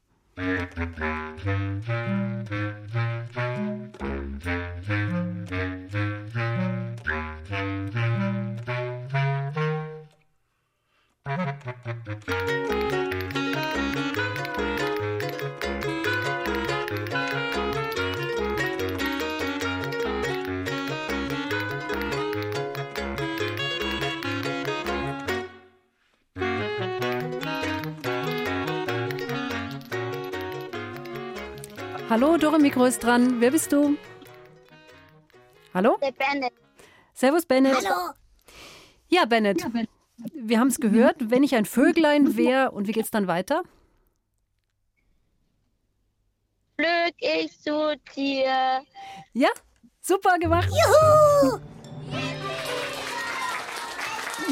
Hallo, 32.09 32.37
Dore 32.37 32.57
Mikro 32.57 32.85
ist 32.85 33.03
dran. 33.03 33.39
Wer 33.39 33.51
bist 33.51 33.71
du? 33.71 33.95
Hallo? 35.75 35.95
Der 36.01 36.11
Bennett. 36.11 36.53
Servus, 37.13 37.45
Bennett. 37.45 37.75
Hallo. 37.75 38.13
Ja, 39.09 39.25
Bennett. 39.25 39.63
Wir 40.33 40.59
haben 40.59 40.69
es 40.69 40.79
gehört. 40.79 41.17
Wenn 41.19 41.43
ich 41.43 41.53
ein 41.53 41.65
Vöglein 41.65 42.35
wäre, 42.35 42.71
und 42.71 42.87
wie 42.87 42.93
geht's 42.93 43.11
dann 43.11 43.27
weiter? 43.27 43.61
Flög 46.79 47.13
ich 47.19 47.61
zu 47.61 47.95
dir. 48.15 48.81
Ja, 49.33 49.49
super 50.01 50.39
gemacht. 50.39 50.69
Juhu! 50.69 51.59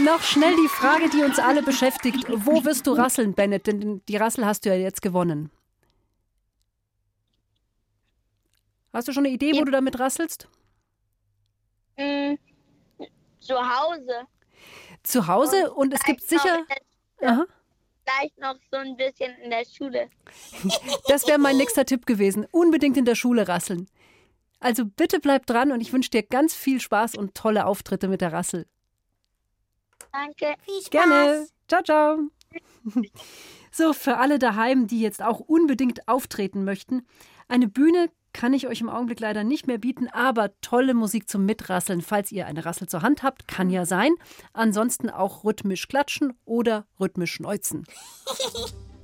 Noch 0.06 0.22
schnell 0.22 0.56
die 0.56 0.68
Frage, 0.68 1.10
die 1.10 1.24
uns 1.24 1.40
alle 1.40 1.64
beschäftigt. 1.64 2.28
Wo 2.30 2.64
wirst 2.64 2.86
du 2.86 2.94
rasseln, 2.94 3.34
Bennett? 3.34 3.66
Denn 3.66 4.04
die 4.08 4.18
Rassel 4.18 4.46
hast 4.46 4.64
du 4.66 4.70
ja 4.70 4.76
jetzt 4.76 5.02
gewonnen. 5.02 5.50
Hast 8.98 9.08
du 9.08 9.14
schon 9.14 9.28
eine 9.28 9.34
Idee, 9.36 9.54
wo 9.54 9.64
du 9.64 9.72
damit 9.72 10.00
rasselst? 10.00 10.48
Mm, 11.98 12.34
zu 13.40 13.54
Hause. 13.54 14.26
Zu 15.04 15.28
Hause 15.28 15.72
und 15.72 15.94
es 15.94 16.02
gibt 16.02 16.24
sicher. 16.24 16.66
Aha. 17.22 17.46
Vielleicht 18.04 18.40
noch 18.40 18.56
so 18.72 18.78
ein 18.78 18.98
bisschen 18.98 19.36
in 19.44 19.52
der 19.52 19.66
Schule. 19.66 20.10
Das 21.10 21.28
wäre 21.28 21.38
mein 21.38 21.58
nächster 21.58 21.86
Tipp 21.86 22.08
gewesen. 22.08 22.48
Unbedingt 22.50 22.98
in 22.98 23.06
der 23.06 23.14
Schule 23.14 23.48
rasseln. 23.48 23.88
Also 24.60 24.84
bitte 24.84 25.20
bleib 25.20 25.46
dran 25.46 25.72
und 25.72 25.82
ich 25.82 25.94
wünsche 25.94 26.10
dir 26.10 26.24
ganz 26.24 26.56
viel 26.56 26.82
Spaß 26.82 27.14
und 27.18 27.36
tolle 27.36 27.68
Auftritte 27.68 28.08
mit 28.08 28.22
der 28.22 28.34
Rassel. 28.34 28.66
Danke. 30.12 30.56
Viel 30.66 30.82
Spaß. 30.82 30.90
Gerne. 30.90 31.48
Ciao, 31.68 31.84
ciao. 31.84 32.20
So, 33.70 33.94
für 33.94 34.18
alle 34.18 34.40
daheim, 34.40 34.88
die 34.88 35.02
jetzt 35.02 35.22
auch 35.22 35.40
unbedingt 35.40 36.08
auftreten 36.08 36.64
möchten, 36.64 37.06
eine 37.48 37.68
Bühne 37.68 38.10
kann 38.38 38.54
ich 38.54 38.68
euch 38.68 38.82
im 38.82 38.90
Augenblick 38.90 39.20
leider 39.20 39.44
nicht 39.44 39.66
mehr 39.66 39.80
bieten, 39.80 40.08
aber 40.10 40.52
tolle 40.62 40.94
Musik 40.94 41.28
zum 41.28 41.46
Mitrasseln, 41.46 42.04
falls 42.04 42.32
ihr 42.32 42.46
eine 42.46 42.66
Rassel 42.66 42.88
zur 42.88 43.02
Hand 43.02 43.24
habt, 43.24 43.48
kann 43.48 43.72
ja 43.72 43.84
sein. 43.84 44.14
Ansonsten 44.54 45.10
auch 45.10 45.44
rhythmisch 45.44 45.88
klatschen 45.88 46.34
oder 46.46 46.86
rhythmisch 47.00 47.34
schneuzen. 47.34 47.88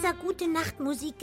dieser 0.00 0.14
gute 0.14 0.48
Nachtmusik 0.48 1.14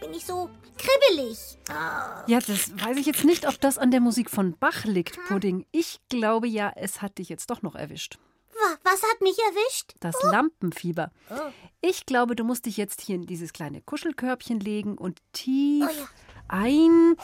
bin 0.00 0.12
ich 0.12 0.26
so 0.26 0.50
kribbelig. 0.76 1.38
Ah. 1.70 2.22
Ja, 2.26 2.38
das 2.38 2.70
weiß 2.84 2.98
ich 2.98 3.06
jetzt 3.06 3.24
nicht, 3.24 3.48
ob 3.48 3.58
das 3.60 3.78
an 3.78 3.90
der 3.90 4.00
Musik 4.00 4.28
von 4.30 4.56
Bach 4.58 4.84
liegt, 4.84 5.18
Pudding. 5.26 5.64
Ich 5.72 6.00
glaube 6.10 6.46
ja, 6.46 6.70
es 6.76 7.00
hat 7.00 7.16
dich 7.18 7.28
jetzt 7.30 7.48
doch 7.50 7.62
noch 7.62 7.74
erwischt. 7.74 8.18
Wa- 8.52 8.76
Was 8.84 9.02
hat 9.02 9.20
mich 9.22 9.38
erwischt? 9.38 9.94
Das 10.00 10.14
Lampenfieber. 10.22 11.10
Oh. 11.30 11.34
Ich 11.80 12.04
glaube, 12.04 12.36
du 12.36 12.44
musst 12.44 12.66
dich 12.66 12.76
jetzt 12.76 13.00
hier 13.00 13.14
in 13.16 13.26
dieses 13.26 13.52
kleine 13.54 13.80
Kuschelkörbchen 13.80 14.60
legen 14.60 14.98
und 14.98 15.20
tief 15.32 15.86
Oh 15.88 15.92
ja. 15.92 16.08
ein- 16.48 17.16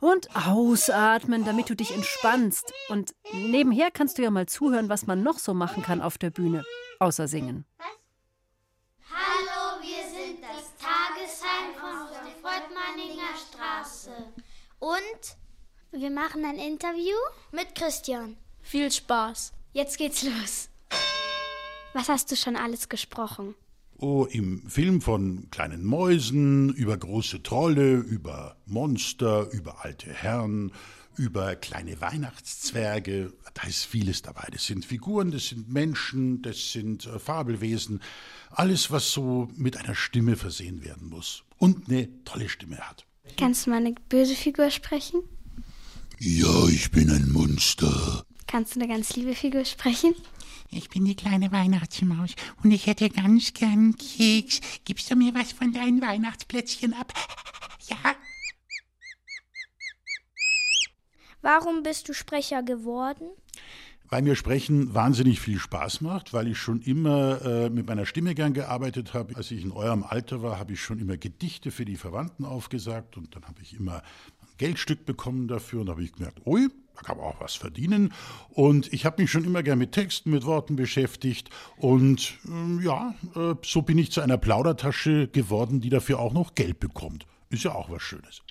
und 0.00 0.28
ausatmen, 0.34 1.44
damit 1.44 1.70
du 1.70 1.76
dich 1.76 1.92
entspannst. 1.94 2.72
Und 2.88 3.14
nebenher 3.32 3.90
kannst 3.92 4.18
du 4.18 4.22
ja 4.22 4.30
mal 4.32 4.46
zuhören, 4.46 4.88
was 4.88 5.06
man 5.06 5.22
noch 5.22 5.38
so 5.38 5.54
machen 5.54 5.82
kann 5.84 6.00
auf 6.00 6.18
der 6.18 6.30
Bühne, 6.30 6.64
außer 6.98 7.28
singen. 7.28 7.64
Hallo, 9.10 9.82
wir 9.82 10.04
sind 10.08 10.40
das 10.42 10.72
Tagesheim 10.78 11.74
von 11.78 12.08
der 12.12 12.32
Freudmanninger 12.40 13.34
Straße. 13.36 14.10
Und 14.82 15.36
wir 15.92 16.10
machen 16.10 16.44
ein 16.44 16.56
Interview 16.58 17.14
mit 17.52 17.76
Christian. 17.76 18.36
Viel 18.62 18.90
Spaß. 18.90 19.52
Jetzt 19.72 19.96
geht's 19.96 20.24
los. 20.24 20.70
Was 21.94 22.08
hast 22.08 22.32
du 22.32 22.36
schon 22.36 22.56
alles 22.56 22.88
gesprochen? 22.88 23.54
Oh, 23.98 24.24
im 24.28 24.68
Film 24.68 25.00
von 25.00 25.48
kleinen 25.52 25.84
Mäusen, 25.84 26.70
über 26.70 26.96
große 26.96 27.44
Trolle, 27.44 27.94
über 27.94 28.56
Monster, 28.66 29.48
über 29.52 29.84
alte 29.84 30.12
Herren, 30.12 30.72
über 31.16 31.54
kleine 31.54 32.00
Weihnachtszwerge. 32.00 33.32
Da 33.54 33.68
ist 33.68 33.84
vieles 33.84 34.22
dabei. 34.22 34.48
Das 34.50 34.66
sind 34.66 34.84
Figuren, 34.84 35.30
das 35.30 35.50
sind 35.50 35.72
Menschen, 35.72 36.42
das 36.42 36.72
sind 36.72 37.06
äh, 37.06 37.20
Fabelwesen. 37.20 38.02
Alles, 38.50 38.90
was 38.90 39.12
so 39.12 39.48
mit 39.54 39.76
einer 39.76 39.94
Stimme 39.94 40.34
versehen 40.34 40.84
werden 40.84 41.08
muss. 41.08 41.44
Und 41.56 41.88
eine 41.88 42.24
tolle 42.24 42.48
Stimme 42.48 42.78
hat. 42.78 43.06
Kannst 43.36 43.66
du 43.66 43.70
mal 43.70 43.76
eine 43.76 43.94
böse 44.08 44.34
Figur 44.34 44.70
sprechen? 44.70 45.22
Ja, 46.18 46.68
ich 46.68 46.90
bin 46.90 47.10
ein 47.10 47.30
Monster. 47.30 48.24
Kannst 48.46 48.76
du 48.76 48.80
eine 48.80 48.88
ganz 48.88 49.16
liebe 49.16 49.34
Figur 49.34 49.64
sprechen? 49.64 50.14
Ich 50.70 50.88
bin 50.88 51.04
die 51.04 51.16
kleine 51.16 51.52
Weihnachtsmaus 51.52 52.30
und 52.62 52.70
ich 52.70 52.86
hätte 52.86 53.10
ganz 53.10 53.52
gern 53.52 53.96
Keks. 53.96 54.60
Gibst 54.84 55.10
du 55.10 55.16
mir 55.16 55.34
was 55.34 55.52
von 55.52 55.72
deinen 55.72 56.00
Weihnachtsplätzchen 56.00 56.94
ab? 56.94 57.12
Ja? 57.88 58.14
Warum 61.40 61.82
bist 61.82 62.08
du 62.08 62.14
Sprecher 62.14 62.62
geworden? 62.62 63.28
Weil 64.12 64.20
mir 64.20 64.36
Sprechen 64.36 64.92
wahnsinnig 64.92 65.40
viel 65.40 65.58
Spaß 65.58 66.02
macht, 66.02 66.34
weil 66.34 66.46
ich 66.46 66.58
schon 66.58 66.82
immer 66.82 67.40
äh, 67.40 67.70
mit 67.70 67.86
meiner 67.86 68.04
Stimme 68.04 68.34
gern 68.34 68.52
gearbeitet 68.52 69.14
habe. 69.14 69.34
Als 69.36 69.50
ich 69.50 69.64
in 69.64 69.72
eurem 69.72 70.04
Alter 70.04 70.42
war, 70.42 70.58
habe 70.58 70.74
ich 70.74 70.82
schon 70.82 70.98
immer 70.98 71.16
Gedichte 71.16 71.70
für 71.70 71.86
die 71.86 71.96
Verwandten 71.96 72.44
aufgesagt 72.44 73.16
und 73.16 73.34
dann 73.34 73.44
habe 73.44 73.62
ich 73.62 73.72
immer 73.72 74.02
ein 74.42 74.48
Geldstück 74.58 75.06
bekommen 75.06 75.48
dafür 75.48 75.80
und 75.80 75.88
habe 75.88 76.04
ich 76.04 76.12
gemerkt, 76.12 76.46
ui, 76.46 76.68
da 76.94 77.00
kann 77.00 77.16
man 77.16 77.24
auch 77.24 77.40
was 77.40 77.54
verdienen. 77.54 78.12
Und 78.50 78.92
ich 78.92 79.06
habe 79.06 79.22
mich 79.22 79.30
schon 79.30 79.44
immer 79.44 79.62
gern 79.62 79.78
mit 79.78 79.92
Texten, 79.92 80.30
mit 80.30 80.44
Worten 80.44 80.76
beschäftigt 80.76 81.48
und 81.78 82.34
ähm, 82.44 82.82
ja, 82.84 83.14
äh, 83.34 83.54
so 83.64 83.80
bin 83.80 83.96
ich 83.96 84.12
zu 84.12 84.20
einer 84.20 84.36
Plaudertasche 84.36 85.28
geworden, 85.28 85.80
die 85.80 85.88
dafür 85.88 86.18
auch 86.18 86.34
noch 86.34 86.54
Geld 86.54 86.80
bekommt. 86.80 87.24
Ist 87.48 87.64
ja 87.64 87.74
auch 87.74 87.88
was 87.88 88.02
Schönes. 88.02 88.42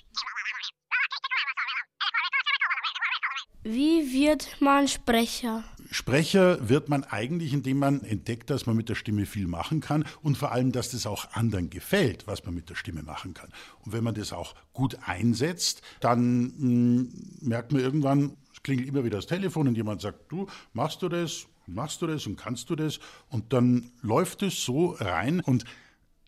Wie 3.64 4.12
wird 4.12 4.60
man 4.60 4.88
Sprecher? 4.88 5.62
Sprecher 5.92 6.68
wird 6.68 6.88
man 6.88 7.04
eigentlich, 7.04 7.52
indem 7.52 7.78
man 7.78 8.02
entdeckt, 8.02 8.50
dass 8.50 8.66
man 8.66 8.76
mit 8.76 8.88
der 8.88 8.96
Stimme 8.96 9.24
viel 9.24 9.46
machen 9.46 9.80
kann 9.80 10.04
und 10.20 10.36
vor 10.36 10.50
allem, 10.50 10.72
dass 10.72 10.90
das 10.90 11.06
auch 11.06 11.30
anderen 11.32 11.70
gefällt, 11.70 12.26
was 12.26 12.44
man 12.44 12.54
mit 12.54 12.70
der 12.70 12.74
Stimme 12.74 13.04
machen 13.04 13.34
kann. 13.34 13.50
Und 13.84 13.92
wenn 13.92 14.02
man 14.02 14.14
das 14.14 14.32
auch 14.32 14.56
gut 14.72 14.98
einsetzt, 15.06 15.82
dann 16.00 16.42
mh, 16.42 16.58
hm, 16.58 17.08
merkt 17.42 17.70
man 17.70 17.82
irgendwann, 17.82 18.36
es 18.52 18.64
klingelt 18.64 18.88
immer 18.88 19.04
wieder 19.04 19.18
das 19.18 19.26
Telefon 19.26 19.68
und 19.68 19.76
jemand 19.76 20.00
sagt, 20.00 20.32
du, 20.32 20.48
machst 20.72 21.00
du 21.02 21.08
das? 21.08 21.46
Machst 21.66 22.02
du 22.02 22.08
das 22.08 22.26
und 22.26 22.36
kannst 22.36 22.68
du 22.68 22.74
das? 22.74 22.98
Und 23.28 23.52
dann 23.52 23.92
läuft 24.00 24.42
es 24.42 24.64
so 24.64 24.96
rein 24.98 25.38
und 25.38 25.64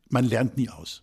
man 0.08 0.24
lernt 0.24 0.56
nie 0.56 0.68
aus. 0.68 1.02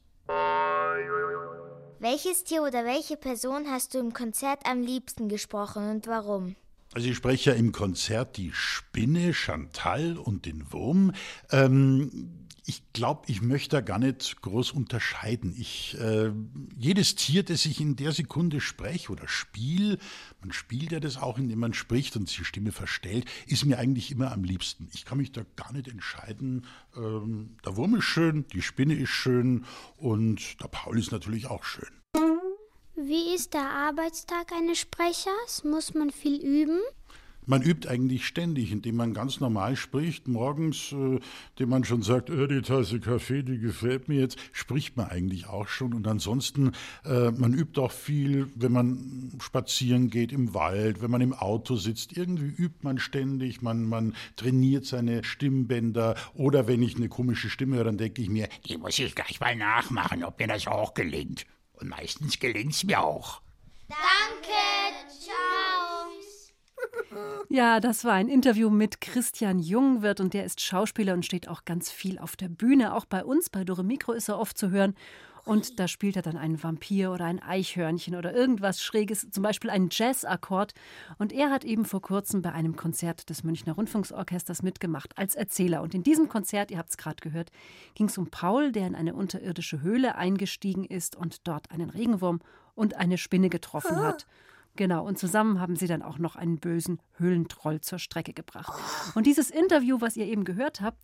Welches 2.01 2.43
Tier 2.43 2.63
oder 2.63 2.83
welche 2.83 3.15
Person 3.15 3.67
hast 3.69 3.93
du 3.93 3.99
im 3.99 4.11
Konzert 4.11 4.65
am 4.65 4.81
liebsten 4.81 5.29
gesprochen 5.29 5.87
und 5.87 6.07
warum? 6.07 6.55
Also 6.95 7.07
ich 7.07 7.15
spreche 7.15 7.51
ja 7.51 7.55
im 7.55 7.71
Konzert 7.71 8.37
die 8.37 8.49
Spinne, 8.55 9.35
Chantal 9.35 10.17
und 10.17 10.47
den 10.47 10.73
Wurm. 10.73 11.13
Ähm, 11.51 12.47
ich 12.65 12.83
glaube, 12.93 13.23
ich 13.27 13.41
möchte 13.41 13.77
da 13.77 13.81
gar 13.81 13.97
nicht 13.97 14.41
groß 14.41 14.71
unterscheiden. 14.71 15.55
Ich, 15.57 15.97
äh, 15.99 16.31
jedes 16.77 17.15
Tier, 17.15 17.43
das 17.43 17.65
ich 17.65 17.81
in 17.81 17.95
der 17.95 18.11
Sekunde 18.11 18.61
spreche 18.61 19.11
oder 19.11 19.27
spiele, 19.27 19.97
man 20.41 20.51
spielt 20.51 20.91
ja 20.91 20.99
das 20.99 21.17
auch, 21.17 21.37
indem 21.39 21.59
man 21.59 21.73
spricht 21.73 22.15
und 22.15 22.35
die 22.37 22.45
Stimme 22.45 22.71
verstellt, 22.71 23.25
ist 23.47 23.65
mir 23.65 23.79
eigentlich 23.79 24.11
immer 24.11 24.31
am 24.31 24.43
liebsten. 24.43 24.89
Ich 24.93 25.05
kann 25.05 25.17
mich 25.17 25.31
da 25.31 25.41
gar 25.55 25.73
nicht 25.73 25.87
entscheiden. 25.87 26.65
Ähm, 26.95 27.57
der 27.65 27.75
Wurm 27.77 27.95
ist 27.95 28.05
schön, 28.05 28.45
die 28.53 28.61
Spinne 28.61 28.93
ist 28.93 29.09
schön 29.09 29.65
und 29.97 30.61
der 30.61 30.67
Paul 30.67 30.99
ist 30.99 31.11
natürlich 31.11 31.47
auch 31.47 31.63
schön. 31.63 31.89
Wie 32.95 33.33
ist 33.33 33.55
der 33.55 33.67
Arbeitstag 33.67 34.51
eines 34.51 34.77
Sprechers? 34.77 35.63
Muss 35.63 35.95
man 35.95 36.11
viel 36.11 36.39
üben? 36.39 36.79
Man 37.45 37.61
übt 37.63 37.89
eigentlich 37.89 38.25
ständig, 38.27 38.71
indem 38.71 38.95
man 38.95 39.13
ganz 39.13 39.39
normal 39.39 39.75
spricht. 39.75 40.27
Morgens, 40.27 40.91
äh, 40.91 41.19
indem 41.51 41.69
man 41.69 41.83
schon 41.83 42.03
sagt, 42.03 42.29
äh, 42.29 42.47
die 42.47 42.61
Tasse 42.61 42.99
Kaffee, 42.99 43.43
die 43.43 43.59
gefällt 43.59 44.07
mir 44.07 44.19
jetzt, 44.19 44.37
spricht 44.51 44.95
man 44.95 45.07
eigentlich 45.07 45.47
auch 45.47 45.67
schon. 45.67 45.93
Und 45.93 46.07
ansonsten, 46.07 46.71
äh, 47.03 47.31
man 47.31 47.53
übt 47.53 47.81
auch 47.81 47.91
viel, 47.91 48.49
wenn 48.55 48.71
man 48.71 49.31
spazieren 49.41 50.09
geht 50.09 50.31
im 50.31 50.53
Wald, 50.53 51.01
wenn 51.01 51.11
man 51.11 51.21
im 51.21 51.33
Auto 51.33 51.75
sitzt. 51.75 52.15
Irgendwie 52.15 52.49
übt 52.49 52.79
man 52.81 52.99
ständig, 52.99 53.61
man, 53.61 53.85
man 53.85 54.15
trainiert 54.35 54.85
seine 54.85 55.23
Stimmbänder. 55.23 56.15
Oder 56.33 56.67
wenn 56.67 56.83
ich 56.83 56.95
eine 56.95 57.09
komische 57.09 57.49
Stimme 57.49 57.77
höre, 57.77 57.85
dann 57.85 57.97
denke 57.97 58.21
ich 58.21 58.29
mir, 58.29 58.49
die 58.67 58.77
muss 58.77 58.99
ich 58.99 59.15
gleich 59.15 59.39
mal 59.39 59.55
nachmachen, 59.55 60.23
ob 60.23 60.39
mir 60.39 60.47
das 60.47 60.67
auch 60.67 60.93
gelingt. 60.93 61.45
Und 61.73 61.89
meistens 61.89 62.39
gelingt 62.39 62.73
es 62.73 62.83
mir 62.83 63.01
auch. 63.01 63.41
Danke, 63.89 64.53
ciao. 65.19 65.80
Ja, 67.49 67.79
das 67.79 68.05
war 68.05 68.13
ein 68.13 68.29
Interview 68.29 68.69
mit 68.69 69.01
Christian 69.01 69.59
Jungwirth 69.59 70.21
und 70.21 70.33
der 70.33 70.45
ist 70.45 70.61
Schauspieler 70.61 71.13
und 71.13 71.25
steht 71.25 71.49
auch 71.49 71.65
ganz 71.65 71.91
viel 71.91 72.17
auf 72.17 72.35
der 72.37 72.47
Bühne. 72.47 72.93
Auch 72.95 73.05
bei 73.05 73.25
uns, 73.25 73.49
bei 73.49 73.65
Dore 73.65 73.83
Mikro 73.83 74.13
ist 74.13 74.29
er 74.29 74.39
oft 74.39 74.57
zu 74.57 74.69
hören. 74.69 74.95
Und 75.43 75.79
da 75.79 75.87
spielt 75.87 76.15
er 76.15 76.21
dann 76.21 76.37
einen 76.37 76.61
Vampir 76.61 77.11
oder 77.11 77.25
ein 77.25 77.41
Eichhörnchen 77.41 78.15
oder 78.15 78.33
irgendwas 78.33 78.81
Schräges, 78.81 79.27
zum 79.31 79.41
Beispiel 79.41 79.69
einen 79.69 79.89
Jazzakkord. 79.91 80.73
Und 81.17 81.33
er 81.33 81.49
hat 81.49 81.63
eben 81.63 81.83
vor 81.85 82.01
kurzem 82.01 82.41
bei 82.41 82.51
einem 82.51 82.75
Konzert 82.75 83.29
des 83.29 83.43
Münchner 83.43 83.73
Rundfunksorchesters 83.73 84.61
mitgemacht 84.61 85.17
als 85.17 85.35
Erzähler. 85.35 85.81
Und 85.81 85.95
in 85.95 86.03
diesem 86.03 86.29
Konzert, 86.29 86.69
ihr 86.69 86.77
habt 86.77 86.91
es 86.91 86.97
gerade 86.97 87.21
gehört, 87.21 87.51
ging 87.95 88.07
es 88.07 88.17
um 88.17 88.27
Paul, 88.27 88.71
der 88.71 88.85
in 88.85 88.95
eine 88.95 89.15
unterirdische 89.15 89.81
Höhle 89.81 90.15
eingestiegen 90.15 90.85
ist 90.85 91.15
und 91.15 91.47
dort 91.47 91.71
einen 91.71 91.89
Regenwurm 91.89 92.39
und 92.75 92.95
eine 92.95 93.17
Spinne 93.17 93.49
getroffen 93.49 93.97
hat. 93.97 94.27
Genau, 94.75 95.05
und 95.05 95.17
zusammen 95.17 95.59
haben 95.59 95.75
sie 95.75 95.87
dann 95.87 96.01
auch 96.01 96.17
noch 96.17 96.35
einen 96.35 96.57
bösen 96.57 97.01
Höhlentroll 97.17 97.81
zur 97.81 97.99
Strecke 97.99 98.33
gebracht. 98.33 98.73
Und 99.15 99.25
dieses 99.25 99.49
Interview, 99.49 99.99
was 99.99 100.15
ihr 100.15 100.25
eben 100.25 100.43
gehört 100.45 100.81
habt, 100.81 101.01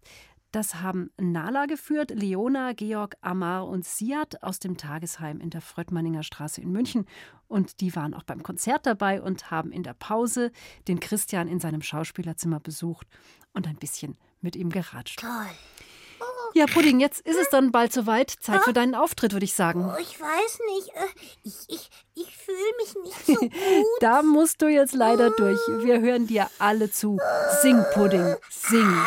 das 0.52 0.76
haben 0.76 1.12
Nala 1.20 1.66
geführt, 1.66 2.12
Leona, 2.12 2.72
Georg, 2.72 3.16
Amar 3.22 3.68
und 3.68 3.86
Siad 3.86 4.42
aus 4.44 4.60
dem 4.60 4.78
Tagesheim 4.78 5.42
in 5.42 5.50
der 5.50 5.62
Fröttmanninger 5.62 6.24
Straße 6.24 6.62
in 6.62 6.72
München. 6.72 7.06
Und 7.48 7.82
die 7.82 7.96
waren 7.96 8.14
auch 8.14 8.24
beim 8.24 8.44
Konzert 8.44 8.86
dabei 8.86 9.22
und 9.22 9.52
haben 9.52 9.72
in 9.72 9.84
der 9.84 9.94
Pause 9.94 10.52
den 10.88 11.02
Christian 11.02 11.50
in 11.50 11.60
seinem 11.60 11.82
Schauspielerzimmer 11.82 12.62
besucht 12.62 13.08
und 13.54 13.68
ein 13.68 13.76
bisschen 13.76 14.18
mit 14.40 14.56
ihm 14.56 14.70
geratscht. 14.70 15.20
Toll. 15.20 15.30
Ja, 16.54 16.66
Pudding, 16.66 17.00
jetzt 17.00 17.22
ist 17.22 17.38
es 17.38 17.50
dann 17.50 17.72
bald 17.72 17.94
soweit. 17.94 18.30
Zeit 18.30 18.64
für 18.64 18.74
deinen 18.74 18.96
Auftritt, 18.96 19.34
würde 19.34 19.46
ich 19.46 19.54
sagen. 19.54 19.92
Oh, 19.94 20.00
ich 20.00 20.20
weiß 20.20 20.60
nicht. 20.76 20.90
Äh, 20.96 21.08
ich, 21.44 21.54
ich, 21.68 21.90
ich 22.16 22.38
fühle 22.38 22.58
mich 22.78 22.96
nicht 23.04 23.26
so 23.26 23.34
gut. 23.48 23.52
da 24.00 24.22
musst 24.24 24.62
du 24.62 24.68
jetzt 24.68 24.94
leider 24.94 25.30
durch. 25.32 25.60
Wir 25.68 26.00
hören 26.00 26.28
dir 26.28 26.50
alle 26.60 26.92
zu. 26.92 27.20
Sing, 27.62 27.84
Pudding, 27.94 28.36
sing. 28.50 29.06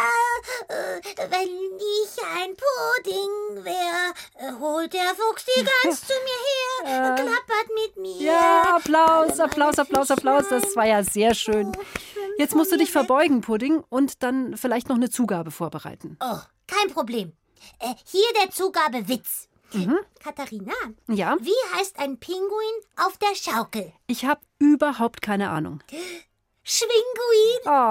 Äh, 0.69 1.01
wenn 1.31 1.49
ich 1.49 2.23
ein 2.37 2.57
Pudding 2.57 3.65
wäre, 3.65 4.59
holt 4.61 4.93
der 4.93 5.15
Fuchs 5.17 5.45
die 5.45 5.65
Gans 5.65 6.01
zu 6.07 6.13
mir 6.13 6.89
her, 6.89 7.15
klappert 7.15 7.69
mit 7.75 7.97
mir. 7.97 8.23
Ja, 8.23 8.77
Applaus, 8.77 9.39
Applaus, 9.41 9.79
Applaus, 9.79 10.11
Applaus. 10.11 10.45
Das 10.49 10.77
war 10.77 10.87
ja 10.87 11.03
sehr 11.03 11.35
schön. 11.35 11.73
Jetzt 12.41 12.55
musst 12.55 12.73
du 12.73 12.79
dich 12.79 12.91
verbeugen, 12.91 13.43
Pudding, 13.43 13.85
und 13.91 14.23
dann 14.23 14.57
vielleicht 14.57 14.89
noch 14.89 14.97
eine 14.97 15.11
Zugabe 15.11 15.51
vorbereiten. 15.51 16.17
Oh, 16.23 16.39
kein 16.67 16.91
Problem. 16.91 17.35
Äh, 17.79 17.93
hier 18.07 18.25
der 18.43 18.51
Zugabewitz. 18.51 19.51
Mhm. 19.75 19.99
Katharina, 20.25 20.73
ja? 21.07 21.37
wie 21.39 21.77
heißt 21.77 21.99
ein 21.99 22.19
Pinguin 22.19 22.49
auf 22.97 23.19
der 23.19 23.35
Schaukel? 23.35 23.93
Ich 24.07 24.25
habe 24.25 24.41
überhaupt 24.59 25.21
keine 25.21 25.51
Ahnung. 25.51 25.83
Schwinguin. 26.63 27.61
Oh. 27.67 27.91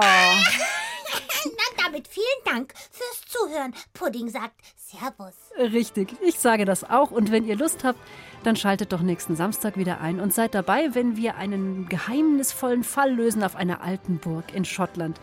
Na, 1.44 1.84
damit 1.84 2.08
vielen 2.08 2.26
Dank 2.44 2.74
fürs 2.90 3.22
Zuhören. 3.28 3.72
Pudding 3.92 4.28
sagt 4.30 4.60
Servus. 4.76 5.34
Richtig, 5.56 6.16
ich 6.22 6.40
sage 6.40 6.64
das 6.64 6.82
auch. 6.82 7.12
Und 7.12 7.30
wenn 7.30 7.46
ihr 7.46 7.56
Lust 7.56 7.84
habt, 7.84 8.00
dann 8.42 8.56
schaltet 8.56 8.92
doch 8.92 9.02
nächsten 9.02 9.36
Samstag 9.36 9.76
wieder 9.76 10.00
ein 10.00 10.20
und 10.20 10.32
seid 10.32 10.54
dabei, 10.54 10.94
wenn 10.94 11.16
wir 11.16 11.36
einen 11.36 11.88
geheimnisvollen 11.88 12.84
Fall 12.84 13.12
lösen 13.12 13.42
auf 13.42 13.56
einer 13.56 13.82
alten 13.82 14.18
Burg 14.18 14.54
in 14.54 14.64
Schottland. 14.64 15.20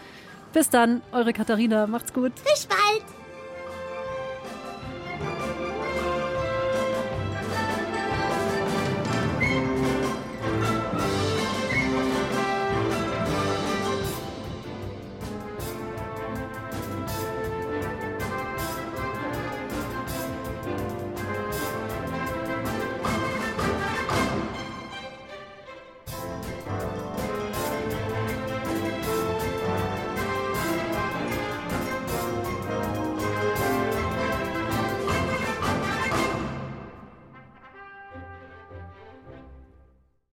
Bis 0.54 0.70
dann, 0.70 1.02
eure 1.12 1.34
Katharina. 1.34 1.88
Macht's 1.88 2.14
gut. 2.14 2.32
Bis 2.44 2.66
bald. 2.66 3.17